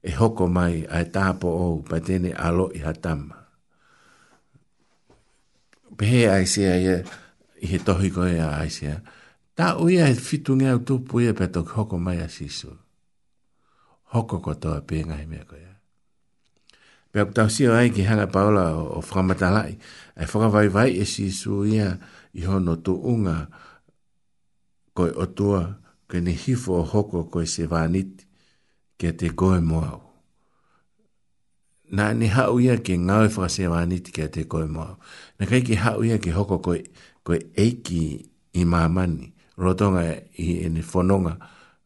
E 0.00 0.10
hoko 0.18 0.48
mai 0.56 0.84
a 0.88 1.04
e 1.04 1.08
tāpo 1.14 1.48
ou 1.68 1.82
pa 1.88 2.00
tene 2.00 2.32
alo 2.46 2.70
i 2.72 2.80
hatama. 2.84 3.36
Pehe 6.00 6.22
ai 6.32 6.46
sea 6.48 6.74
ia 6.86 6.96
i 7.60 7.68
he 7.70 7.76
tohi 7.86 8.08
ko 8.12 8.24
ia 8.28 8.56
ai 8.56 8.70
sea. 8.72 9.00
Tā 9.54 9.76
uia 9.84 10.08
e 10.08 10.14
fitu 10.16 10.56
ngeau 10.56 10.80
tupu 10.88 11.20
ia 11.28 11.32
pe 11.36 11.44
tok 11.52 11.68
hoko 11.76 11.98
mai 12.00 12.20
a 12.24 12.28
Sisu. 12.32 12.68
Sisu 12.72 12.72
hoko 14.14 14.38
kotoa 14.46 14.78
e 14.80 14.84
pē 14.88 15.00
ngahi 15.08 15.26
mea 15.30 15.44
koe. 15.48 15.58
Eh? 15.68 15.76
Pē 17.10 17.22
aku 17.24 17.46
sio 17.54 17.74
ai 17.78 17.90
ki 17.94 18.04
hanga 18.08 18.26
paola 18.36 18.68
o, 18.78 18.84
o 18.98 19.00
whakamatalai, 19.02 19.74
ai 20.18 20.26
whakavai 20.30 20.68
vai 20.76 20.90
e 21.02 21.06
si 21.12 21.26
su 21.40 21.54
ia 21.74 21.90
i 22.38 22.46
hono 22.46 22.74
tu 22.86 22.94
unga 23.12 23.36
koe 24.96 25.10
otua 25.24 25.62
koe 26.10 26.20
ni 26.24 26.32
hifo 26.44 26.72
o 26.80 26.84
hoko 26.94 27.24
koe 27.32 27.46
se 27.54 27.66
vāniti 27.72 28.26
kia 28.98 29.12
te 29.18 29.30
koe 29.40 29.58
moau. 29.60 30.00
Nā 31.94 32.06
ni 32.18 32.26
hau 32.34 32.56
ia 32.64 32.78
ki 32.86 32.96
ngāwe 33.06 33.28
whaka 33.34 33.48
se 33.56 33.68
vāniti 33.70 34.14
kia 34.16 34.28
te 34.36 34.46
koe 34.50 34.66
moau. 34.74 34.96
Nā 35.40 35.48
kai 35.50 35.60
ki 35.66 35.78
hau 35.84 36.04
ia 36.06 36.16
ki 36.22 36.32
hoko 36.38 36.60
koe, 36.64 36.80
koe 37.26 37.38
eiki 37.66 38.02
i 38.54 38.62
mamani, 38.70 39.32
rotonga 39.58 40.06
i 40.06 40.46
e 40.66 40.70
ni 40.74 40.82
fononga 40.86 41.34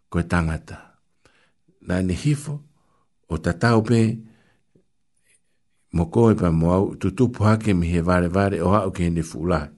koe 0.09 0.25
tangataa 0.29 0.88
na 1.89 2.05
ni 2.05 2.13
hifo 2.15 2.61
o 3.33 3.35
tatau 3.41 3.81
pe 3.89 4.01
moko 5.97 6.23
e 6.33 6.37
pa 6.41 6.51
moau 6.61 6.93
tutupu 7.01 7.45
ke 7.65 7.73
mi 7.75 7.87
he 7.93 8.01
vare 8.09 8.29
vare 8.29 8.59
o 8.61 8.69
hau 8.77 8.91
ke 8.97 9.09
ne 9.09 9.23
fulai 9.25 9.69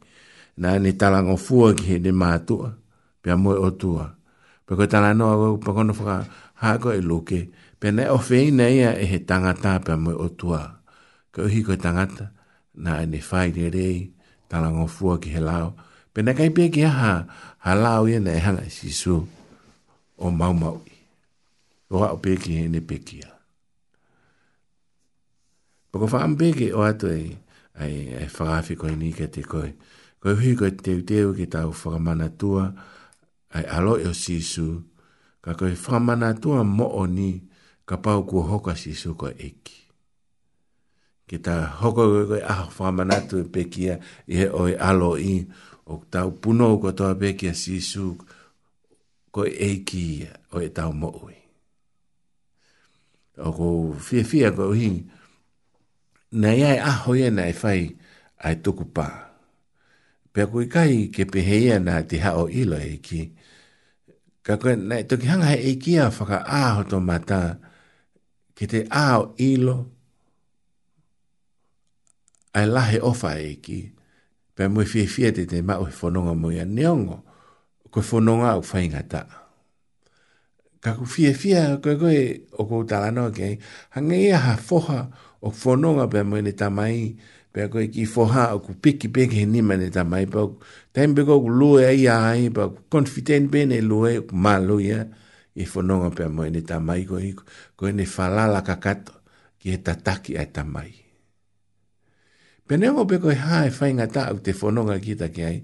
na 0.61 0.69
ni 0.83 0.91
talango 1.01 1.37
fua 1.47 1.71
ki 1.79 1.85
hende 1.91 2.11
mātua 2.23 2.69
pe 3.23 3.31
a 3.31 3.37
moe 3.43 3.55
o 3.67 3.71
tua 3.81 4.07
pe 4.67 4.73
koe 4.77 4.89
tala 4.93 5.15
noa 5.15 5.35
koe 5.41 5.63
pakono 5.65 5.93
whaka 5.99 6.17
hako 6.63 6.89
e 6.99 7.03
loke 7.11 7.41
pe 7.81 7.89
nei 7.95 8.09
o 8.17 8.19
feina 8.19 8.67
ia 8.69 8.91
e 9.03 9.07
he 9.11 9.19
tangata 9.31 9.73
pe 9.85 9.91
a 9.95 10.03
moe 10.05 10.15
o 10.27 10.29
tua 10.41 10.63
ke 11.33 11.41
uhi 11.47 11.61
koe 11.67 11.79
tangata 11.85 12.27
na 12.83 12.91
ni 13.07 13.21
whai 13.31 13.49
re 13.57 13.67
rei 13.77 13.97
talango 14.51 14.87
fua 14.97 15.15
ki 15.23 15.29
he 15.35 15.41
lao 15.49 15.69
pe 16.13 16.21
nei 16.27 16.35
kai 16.39 16.51
pe 16.57 16.69
ki 16.75 16.81
aha 16.91 17.13
halau 17.65 18.03
ia 18.11 18.19
na 18.21 18.31
e 18.39 18.41
hanga 18.47 18.65
sisu 18.79 19.17
o 20.19 20.27
mau 20.31 20.53
mau 20.55 20.77
o 21.91 22.03
ha 22.05 22.13
o 22.15 22.19
peki 22.25 22.57
he 22.59 22.65
e 22.69 22.73
ne 22.73 22.81
pekia. 22.87 23.29
Poko 25.91 26.07
wha 26.13 26.21
am 26.25 26.37
peke 26.39 26.71
o 26.77 26.83
ato 26.87 27.09
e, 27.13 27.35
ai, 27.81 27.95
ai 28.21 28.29
whakawhi 28.35 28.77
koe 28.79 28.95
ni 28.97 29.11
ke 29.17 29.27
te 29.35 29.43
koe, 29.43 29.75
koe 30.23 30.35
hui 30.39 30.55
koe 30.59 30.71
teu 30.71 31.03
teu 31.09 31.33
ke 31.37 31.49
tau 31.53 31.73
whakamana 31.75 32.29
tua, 32.41 32.71
ai 33.57 33.65
alo 33.77 33.97
e 33.99 34.07
o 34.09 34.13
sisu, 34.15 34.67
ka 35.43 35.55
koe 35.59 35.73
whakamana 35.75 36.31
tua 36.41 36.63
mo 36.63 36.87
o 37.03 37.07
ni, 37.11 37.31
ka 37.91 37.97
pau 37.99 38.23
kua 38.29 38.43
hoka 38.53 38.75
sisu 38.79 39.17
koe 39.19 39.35
eki. 39.39 39.79
Ke 41.27 41.39
ta 41.45 41.57
hoka 41.83 42.05
koe 42.13 42.25
koe 42.31 42.41
aho 42.53 42.71
whakamana 42.71 43.19
tu 43.29 43.37
e 43.43 43.49
pekia, 43.55 43.99
i 44.31 44.35
he 44.39 44.47
oi 44.63 44.73
alo 44.79 45.17
i, 45.19 45.43
o 45.91 45.99
tau 46.11 46.31
puno 46.39 46.71
koe 46.79 46.95
toa 46.95 47.15
pekia 47.19 47.51
sisu, 47.65 48.15
koe 49.35 49.49
eki 49.71 50.03
ia, 50.19 50.31
o 50.55 50.61
e 50.63 50.71
tau 50.71 50.93
mo 50.95 51.11
ui 51.27 51.40
o 53.47 53.49
ko 53.59 53.67
fia 54.07 54.23
fia 54.31 54.49
ko 54.57 54.73
hi 54.77 54.91
na 56.41 56.49
ia 56.61 56.71
a 56.91 56.93
ho 57.03 57.13
ia 57.21 57.29
na 57.37 57.45
fai 57.63 57.81
ai 58.47 58.55
to 58.65 58.71
ku 58.79 58.85
pa 58.97 59.09
pe 60.33 60.41
ko 60.51 60.57
kai 60.75 60.93
ke 61.15 61.25
pe 61.33 61.41
he 61.49 61.57
ia 61.69 61.77
na 61.87 61.95
ti 62.11 62.17
ha 62.23 62.31
o 62.43 62.45
ilo 62.63 62.77
e 62.93 62.97
ki 63.07 63.21
ka 64.47 64.55
ko 64.61 64.69
na 64.89 64.97
to 65.09 65.15
ki 65.21 65.27
hanga 65.33 65.55
e 65.73 65.73
ki 65.83 65.93
a 66.05 66.07
faka 66.17 66.39
ka 66.43 66.59
a 66.61 66.65
ho 66.77 66.83
to 66.91 66.99
mata 67.11 67.41
ke 68.57 68.65
te 68.73 68.81
a 69.05 69.07
o 69.21 69.25
ilo 69.51 69.77
ai 72.59 72.67
la 72.75 72.83
he 72.91 72.99
ofa 73.11 73.31
e 73.51 73.55
ki 73.65 73.79
pe 74.55 74.63
mo 74.73 74.81
fia 74.93 75.07
fia 75.15 75.29
te 75.37 75.43
te 75.51 75.59
ma 75.69 75.75
o 75.83 75.87
fononga 76.01 76.35
mo 76.41 76.49
ia 76.57 76.65
neongo 76.77 77.17
ko 77.93 77.99
fononga 78.11 78.51
o 78.61 78.63
fainga 78.71 79.03
ta 79.13 79.23
ka 80.81 80.97
ku 80.97 81.05
fie 81.05 81.31
fie 81.37 81.61
koe 81.85 81.95
koe 82.01 82.23
o 82.57 82.63
kou 82.65 82.83
tala 82.89 83.13
ke, 83.31 83.61
hanga 83.95 84.17
ia 84.17 84.39
ha 84.41 84.55
foha 84.57 85.01
o 85.45 85.49
whanonga 85.61 86.07
pe 86.13 86.21
mo 86.29 86.37
ne 86.41 86.53
tamai, 86.61 87.17
pe 87.53 87.61
koe 87.73 87.87
ki 87.93 88.05
foha 88.09 88.57
o 88.57 88.65
ku 88.65 88.73
piki 88.83 89.09
piki 89.15 89.37
he 89.45 89.47
nima 89.53 89.75
ne 89.77 89.89
tamai, 89.93 90.25
pa 90.33 90.41
ku 90.49 90.57
taim 90.95 91.13
pe 91.17 91.23
koe 91.29 91.37
ku 91.45 91.51
lue 91.61 91.81
ai 91.93 92.05
ai, 92.09 92.41
pa 92.57 92.63
ku 92.73 92.79
konfiten 92.93 93.45
pe 93.53 93.61
ne 93.71 93.79
lue, 93.91 94.11
ku 94.27 94.33
malu 94.45 94.81
ia, 94.81 95.01
i 95.61 95.65
whanonga 95.71 96.11
pe 96.17 96.25
mo 96.35 96.43
ne 96.55 96.61
tamai 96.71 97.01
koe, 97.11 97.29
koe 97.79 97.91
ne 97.99 98.05
falala 98.15 98.61
kakato 98.69 99.13
ki 99.61 99.67
he 99.77 99.79
tataki 99.87 100.33
ai 100.41 100.49
tamai. 100.57 100.91
Pene 102.67 102.89
o 102.89 103.03
pe 103.11 103.17
koe 103.23 103.37
hae 103.45 103.69
whainga 103.77 104.07
ta 104.15 104.23
au 104.33 104.39
te 104.45 104.53
fononga 104.61 104.97
ki 105.05 105.13
ta 105.21 105.29
ki 105.35 105.43
ai, 105.51 105.59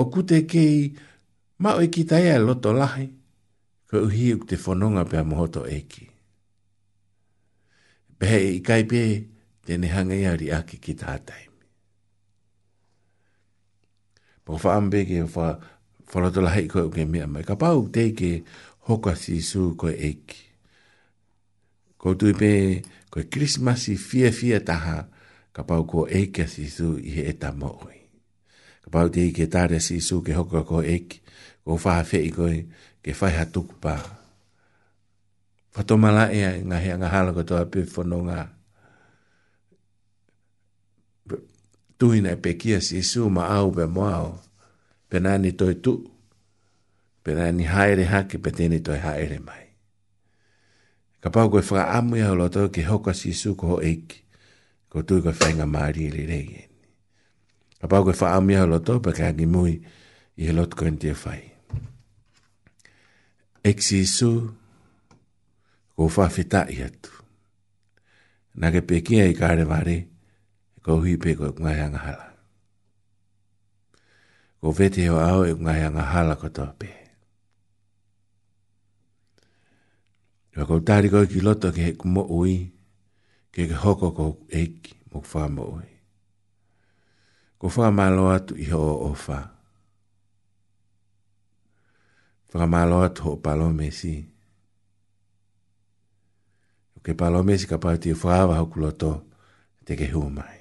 o 0.00 0.08
kute 0.12 0.46
kei, 0.50 0.96
mao 1.62 1.76
e 1.84 1.88
ki 1.92 2.02
ta 2.10 2.18
ea 2.24 2.38
loto 2.40 2.72
lahi, 2.72 3.06
Ko 3.92 4.00
uhi 4.08 4.30
uk 4.34 4.46
te 4.48 4.56
whanonga 4.56 5.02
pe 5.04 5.20
mohoto 5.22 5.66
eki. 5.68 6.06
Pehe 8.18 8.38
i 8.56 8.60
kai 8.64 8.86
pe 8.88 9.02
te 9.68 9.76
ne 9.76 9.88
i 10.16 10.24
ari 10.24 10.48
aki 10.50 10.78
ki 10.80 10.94
tā 10.96 11.12
taimi. 11.28 11.52
Pau 14.44 14.56
wha 14.56 14.72
ambe 14.80 15.04
ke 15.04 15.20
o 15.22 15.26
wha 15.34 15.58
wharatola 16.08 16.54
hei 16.54 16.66
koe 16.72 16.86
uke 16.88 17.04
mea 17.04 17.26
mai. 17.28 17.44
Ka 17.44 17.54
pau 17.54 17.84
te 17.92 18.14
ke 18.16 18.40
hoka 18.88 19.12
si 19.14 19.42
su 19.42 19.74
koe 19.76 19.92
eki. 19.92 20.40
Ko 22.00 22.14
tui 22.14 22.32
pe 22.32 22.50
koe 23.12 23.28
krismasi 23.28 23.96
fia 24.00 24.32
fia 24.32 24.60
taha 24.64 25.04
ka 25.52 25.62
pau 25.68 25.84
ko 25.84 26.06
eki 26.08 26.42
a 26.46 26.48
si 26.48 26.64
su 26.70 26.96
i 26.96 27.12
he 27.12 27.28
eta 27.28 27.52
moi. 27.52 28.00
Ka 28.88 28.88
pau 28.88 29.08
te 29.12 29.28
ke 29.36 29.46
tare 29.52 29.80
si 29.84 30.00
su 30.00 30.22
ke 30.24 30.32
hoka 30.32 30.64
ko 30.64 30.80
eki. 30.80 31.20
Ko 31.64 31.76
wha 31.76 32.00
hawhi 32.00 32.30
koe 32.32 32.56
e 32.56 32.60
ke 33.02 33.10
fai 33.12 33.34
ha 33.34 33.44
tuku 33.44 33.74
pa. 33.82 33.98
Fato 35.74 35.94
mala 35.98 36.30
ea 36.30 36.54
ngā 36.62 36.78
hea 36.78 36.94
ngā 37.00 37.08
hala 37.12 37.34
ko 37.34 37.42
toa 37.42 37.66
pifo 37.66 38.04
no 38.06 38.22
ngā. 38.22 38.40
Tuhina 41.98 42.32
e 42.34 42.38
pekia 42.42 42.78
si 42.82 42.98
isu 43.02 43.26
ma 43.30 43.46
au 43.58 43.70
pe 43.74 43.84
moao. 43.90 44.38
Pe 45.10 45.18
nani 45.18 45.52
toi 45.58 45.74
tu. 45.82 45.92
Pe 47.22 47.34
nani 47.34 47.64
haere 47.66 48.04
hake 48.06 48.38
pe 48.38 48.50
tene 48.54 48.78
toi 48.82 48.98
haere 48.98 49.38
mai. 49.42 49.64
Ka 51.22 51.30
pau 51.30 51.50
koe 51.50 51.60
whaka 51.62 51.88
amu 51.98 52.16
ea 52.18 52.34
lo 52.34 52.48
toa 52.50 52.68
ke 52.70 52.82
hoka 52.86 53.12
si 53.14 53.30
isu 53.34 53.52
e 53.54 53.58
ko 53.58 53.64
ho 53.74 53.76
eiki. 53.82 54.18
Ko 54.90 55.02
tui 55.06 55.22
koe 55.22 55.34
whai 55.40 55.52
ngā 55.58 55.66
maari 55.66 56.04
ili 56.10 56.26
reiene. 56.26 56.64
Ka 57.80 57.86
pau 57.88 58.02
koe 58.04 58.12
whaka 58.18 58.34
amu 58.36 58.50
ea 58.50 58.66
lo 58.66 58.78
toa 58.82 59.00
pe 59.02 59.10
kagi 59.14 59.46
mui 59.46 59.78
i 60.36 60.46
he 60.50 60.52
lotu 60.52 60.76
koe 60.76 60.90
ntia 60.90 61.14
whai. 61.22 61.51
Eksisu, 63.62 64.54
ko 65.94 66.08
whawhita 66.10 66.66
i 66.74 66.82
atu. 66.82 67.14
Nā 68.58 68.72
ke 68.74 68.82
pekia 68.82 69.28
i 69.30 69.36
kāre 69.38 69.62
vare, 69.70 69.98
ko 70.82 70.96
hui 71.04 71.14
pe 71.22 71.36
ko 71.38 71.52
e 71.52 71.54
ngai 71.62 71.78
angahala. 71.84 72.26
Ko 74.58 74.72
vete 74.74 75.06
ho 75.06 75.20
au 75.22 75.46
e 75.46 75.54
i 75.54 75.54
ngai 75.54 75.84
angahala 75.88 76.34
ko 76.42 76.50
tō 76.50 76.66
pe. 76.82 76.90
Nā 80.58 80.66
ko 80.68 80.82
tāri 80.82 81.12
ko 81.14 81.22
ki 81.30 81.40
loto 81.46 81.70
ke 81.72 81.86
hek 81.92 82.02
mo 82.04 82.26
ui, 82.40 82.58
ke 83.54 83.70
ke 83.70 83.78
hoko 83.84 84.10
ko 84.10 84.26
eki 84.50 84.98
mo 85.14 85.22
kwha 85.22 85.46
mo 85.54 85.70
ui. 85.78 85.90
Ko 87.62 87.70
wha 87.78 87.94
malo 87.94 88.26
atu 88.34 88.58
i 88.58 88.66
ho 88.74 88.82
o 89.06 89.12
wha 89.14 89.51
whakamalo 92.52 93.00
atu 93.04 93.30
o 93.32 93.36
palo 93.36 93.68
mesi. 93.72 94.26
O 96.96 97.00
ke 97.02 97.14
palo 97.14 97.42
mesi 97.42 97.66
ka 97.66 97.78
pati 97.78 98.10
e 98.10 98.14
whaava 98.14 98.54
hau 98.56 98.66
kuloto 98.68 99.12
te 99.84 99.96
ke 99.96 100.06
hua 100.12 100.28
mai. 100.30 100.58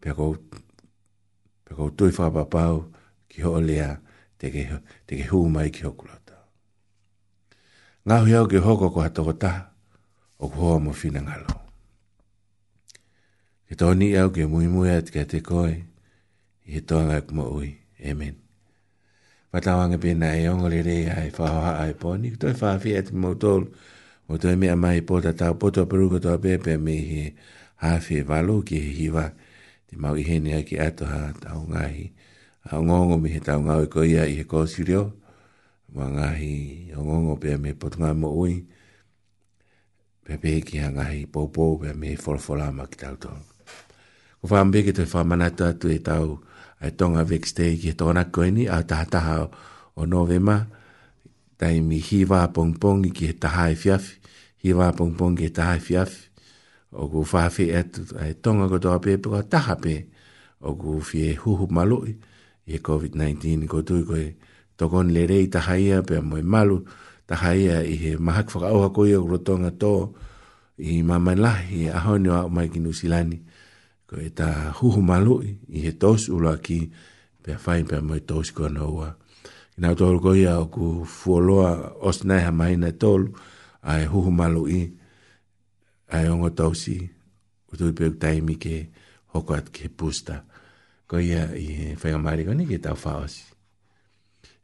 Pea 0.00 0.14
kou 0.14 1.90
tui 1.96 2.10
whakapapau 2.12 2.76
ki 3.28 3.42
ho 3.42 3.50
olea 3.58 3.88
te 4.38 4.46
ke 5.10 5.24
hua 5.30 5.48
mai 5.48 5.70
ki 5.74 5.82
ho 5.88 5.92
kuloto. 5.98 6.36
Ngā 8.06 8.16
hui 8.22 8.36
au 8.38 8.46
ke 8.48 8.60
hoko 8.64 8.88
ko 8.92 9.00
hato 9.00 9.22
o 10.40 10.48
ku 10.48 10.56
hoa 10.60 10.78
mo 10.80 10.92
whina 10.92 11.20
ngalo. 11.20 11.48
Ke 13.68 13.74
tōni 13.76 14.14
au 14.22 14.30
ke 14.30 14.46
mui 14.46 14.66
mui 14.68 14.88
at 14.88 15.10
ke 15.10 15.24
te 15.28 15.40
koe, 15.42 15.74
i 16.66 16.72
he 16.72 16.80
tōanga 16.80 17.18
e 17.20 17.24
kuma 17.26 17.44
ui. 17.50 17.74
Amen. 18.00 18.12
Amen 18.12 18.47
fatawanga 19.52 19.96
pina 19.98 20.36
e 20.36 20.48
ongo 20.48 20.68
le 20.68 20.82
rei 20.82 21.08
ai 21.08 21.30
whaha 21.32 21.78
ai 21.80 21.94
po. 21.94 22.16
Ni 22.16 22.30
kutoi 22.32 22.52
whawhi 22.60 22.90
e 22.98 23.02
te 23.06 23.12
mautol, 23.22 23.62
o 24.30 24.36
toi 24.40 24.56
mea 24.60 24.76
mai 24.76 25.00
po 25.08 25.14
ta 25.24 25.32
tau 25.40 25.52
poto 25.60 25.80
peruko 25.90 26.18
toa 26.24 26.38
pepe 26.44 26.72
me 26.84 26.94
he 27.10 27.22
hawhi 27.82 28.16
e 28.20 28.22
walo 28.28 28.54
ki 28.66 28.76
he 28.84 28.90
hiwa 29.02 29.24
te 29.88 29.94
mau 30.02 30.14
i 30.16 30.22
hene 30.28 30.50
ai 30.52 30.64
ki 30.68 30.76
ato 30.86 31.04
ha 31.08 31.32
tau 31.44 31.64
ngahi. 31.72 32.04
A 32.68 32.76
ngongo 32.84 33.16
me 33.22 33.28
he 33.34 33.40
tau 33.40 33.58
ngau 33.64 33.80
i 33.84 33.88
ko 33.94 34.00
ia 34.04 34.22
i 34.28 34.34
he 34.40 34.44
kōsi 34.44 34.84
reo, 34.88 35.12
wa 35.96 36.04
ngahi 36.16 36.92
o 36.96 37.00
ngongo 37.06 37.32
pia 37.40 37.56
me 37.58 37.72
potu 37.72 38.02
ngā 38.04 38.12
mo 38.20 38.28
ui, 38.40 38.60
pepe 40.28 40.60
ki 40.60 40.76
ha 40.84 40.88
ngahi 40.92 41.24
pōpō 41.32 41.64
pia 41.80 41.92
me 41.96 42.12
wha 42.20 42.36
wha 42.36 42.54
lama 42.60 42.84
ki 42.90 42.96
tau 43.00 43.16
tō. 43.16 43.32
Ko 44.38 44.44
whaambe 44.52 44.84
ki 44.84 44.92
toi 44.92 45.08
whaamanatu 45.08 45.64
atu 45.64 45.88
e 45.88 45.98
tau 46.04 46.04
tau, 46.04 46.26
ai 46.80 46.90
tonga 46.98 47.22
vex 47.30 47.42
te 47.56 47.64
ki 47.80 47.90
tona 47.98 48.22
koe 48.34 48.50
ni 48.56 48.64
a 48.70 48.78
tahataha 48.88 49.36
o 50.00 50.04
novema 50.12 50.56
tai 51.58 51.78
mi 51.88 51.98
hi 52.06 52.18
wā 52.30 52.42
pong 52.54 52.72
pong 52.82 53.00
ki 53.16 53.24
he 53.32 53.34
taha 53.42 53.64
e 53.72 53.76
fiaf 53.82 54.04
hi 54.64 54.70
wā 54.78 54.88
pong 54.98 55.34
ki 55.36 55.44
he 55.48 55.52
taha 55.58 55.74
e 55.78 55.82
fiaf 55.88 56.12
o 57.00 57.08
ku 57.12 57.24
whawhi 57.32 57.64
e 57.74 57.82
ai 58.22 58.32
tonga 58.42 58.64
ko 58.72 58.78
toa 58.84 59.42
taha 59.52 59.74
pe 59.82 59.96
o 60.60 60.74
ku 60.80 61.00
fie 61.08 61.34
huhu 61.34 61.66
malui 61.76 62.14
i 62.68 62.72
he 62.76 62.78
COVID-19 62.78 63.66
ko 63.66 63.82
tui 63.82 64.02
koe 64.06 64.26
tokon 64.78 65.10
le 65.14 65.26
rei 65.26 65.48
taha 65.50 65.74
ia 65.78 65.98
pe 66.06 66.16
a 66.22 66.22
moe 66.22 66.42
malu 66.42 66.84
taha 67.26 67.54
ia 67.58 67.82
i 67.82 67.96
he 68.02 68.10
mahak 68.16 68.54
whaka 68.54 68.68
auha 68.70 68.88
koe 68.94 69.10
o 69.18 69.26
rotonga 69.26 69.70
tō 69.82 69.92
i 70.78 71.02
mamain 71.02 71.38
lahi 71.42 71.90
a 71.90 71.98
honio 72.06 72.34
au 72.38 72.50
mai 72.54 72.68
ki 72.70 72.78
ko 74.08 74.16
e 74.16 74.32
ta 74.32 74.72
huhu 74.80 75.04
malu 75.04 75.44
i 75.68 75.84
he 75.84 75.92
tos 76.00 76.32
ula 76.32 76.56
ki 76.64 76.78
pe 77.44 77.52
fai 77.60 77.84
pe 77.88 77.96
mai 78.08 78.20
tos 78.28 78.48
ko 78.56 78.64
no 78.72 78.84
wa 78.98 79.08
na 79.80 79.88
to 79.98 80.06
ko 80.24 80.30
ia 80.32 80.54
ku 80.74 81.04
fuoloa 81.18 81.72
os 82.08 82.18
nei 82.28 82.40
ha 82.46 82.52
mai 82.60 82.74
na 82.80 82.88
tol 83.02 83.22
ai 83.90 84.02
huhu 84.12 84.30
malu 84.40 84.62
i 84.80 84.82
ai 86.16 86.24
ongo 86.32 86.48
tosi 86.60 86.96
u 87.68 87.72
tu 87.78 87.84
pe 87.96 88.06
tai 88.22 88.36
mi 88.46 88.54
ke 88.62 88.74
hoko 89.36 89.52
at 89.60 89.68
ke 89.74 89.86
pusta 89.98 90.36
ko 91.08 91.14
ia 91.20 91.42
i 91.52 91.64
fai 92.00 92.14
mai 92.24 92.40
ko 92.48 92.52
ni 92.56 92.64
ke 92.70 92.78
ta 92.84 92.92
fa 93.02 93.20
os 93.24 93.34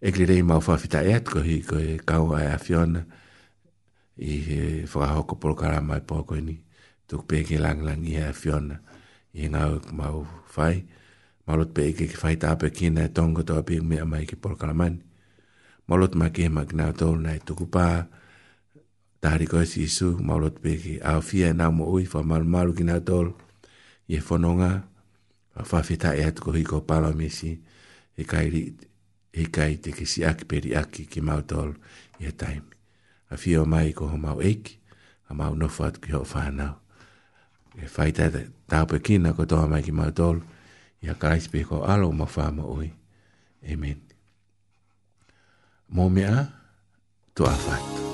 e 0.01 0.09
klirei 0.15 0.41
mau 0.49 0.61
fafita 0.65 0.99
e 1.09 1.13
atko 1.21 1.39
hi 1.47 1.57
ko 1.69 1.77
e 1.77 1.93
kau 2.09 2.27
ai 2.33 2.49
a 2.49 2.57
fiona 2.65 3.03
i 4.25 4.33
he 4.49 4.61
whakahoko 4.93 5.35
polo 5.41 5.55
karama 5.61 6.01
i 6.01 6.05
pōko 6.09 6.33
ni 6.41 6.57
tuk 7.09 7.29
pēke 7.29 7.61
lang 7.61 7.85
lang 7.85 8.01
i 8.09 8.15
a 8.25 8.31
fiona 8.33 8.77
ina 9.35 9.83
mau 9.93 10.23
fai 10.47 10.87
malot 11.45 11.69
pe 11.75 11.93
ke 11.93 12.07
fai 12.15 12.37
ta 12.39 12.55
pe 12.57 12.69
kin 12.77 12.97
e 13.03 13.07
tongo 13.17 13.43
to 13.49 13.59
pe 13.67 13.77
me 13.89 13.99
mai 14.11 14.25
ki 14.31 14.37
por 14.43 14.55
kalaman 14.61 14.95
malot 15.91 16.13
ma 16.21 16.29
ke 16.35 16.45
magna 16.57 16.87
to 17.01 17.09
na 17.25 17.33
to 17.47 17.53
kupa 17.59 18.07
tari 19.23 19.45
ko 19.51 19.59
si 19.67 19.87
su 19.97 20.09
malot 20.29 20.55
pe 20.63 20.73
ki 20.83 20.95
a 21.03 21.15
fi 21.29 21.39
na 21.59 21.67
mo 21.77 21.85
oi 21.95 22.05
fa 22.13 22.21
mal 22.31 22.45
malu 22.55 22.73
ki 22.77 22.85
na 22.87 22.97
to 23.09 23.19
ye 24.11 24.19
fo 24.27 24.35
nonga 24.45 24.73
fa 25.71 25.79
fi 25.87 25.95
ta 26.03 26.11
e 26.15 26.25
to 26.35 26.39
ko 26.45 26.51
hiko 26.57 26.79
pa 26.89 26.97
lo 27.03 27.11
mi 27.19 27.29
si 27.39 27.51
e 28.15 28.23
kai 28.31 28.47
ri 28.55 28.63
e 29.41 29.45
kai 29.57 29.73
te 29.83 29.91
ki 29.97 30.05
si 30.13 30.21
ak 30.31 30.39
pe 30.49 30.57
ri 30.65 30.71
ak 30.81 30.91
ki 31.11 31.21
mau 31.29 31.43
to 31.51 31.75
ye 32.23 32.31
time 32.43 32.65
a 33.35 33.35
fi 33.41 33.51
o 33.61 33.67
mai 33.73 33.91
ko 33.99 34.05
mau 34.27 34.39
ek 34.51 34.65
a 35.27 35.33
mau 35.39 35.53
no 35.59 35.67
fat 35.77 35.95
ki 36.03 36.11
ho 36.15 36.23
fa 36.33 36.45
nau 36.61 36.75
e 37.75 37.87
fai 37.87 38.13
tai 38.13 38.31
tau 38.67 38.87
pe 38.87 38.99
kina 38.99 39.33
ko 39.35 39.45
toa 39.47 39.67
mai 39.69 39.83
ki 39.83 39.91
mai 39.93 40.13
tolu 40.15 40.43
ia 41.03 41.15
karaisi 41.15 41.51
pe 41.53 41.63
ko 41.69 41.83
alo 41.95 42.13
ma 42.13 42.25
whama 42.35 42.63
ui 42.75 42.91
Amen 43.73 43.99
Mō 45.95 46.09
mea 46.11 46.47
tō 47.37 47.43
a 47.47 47.55
whaitu 47.67 48.14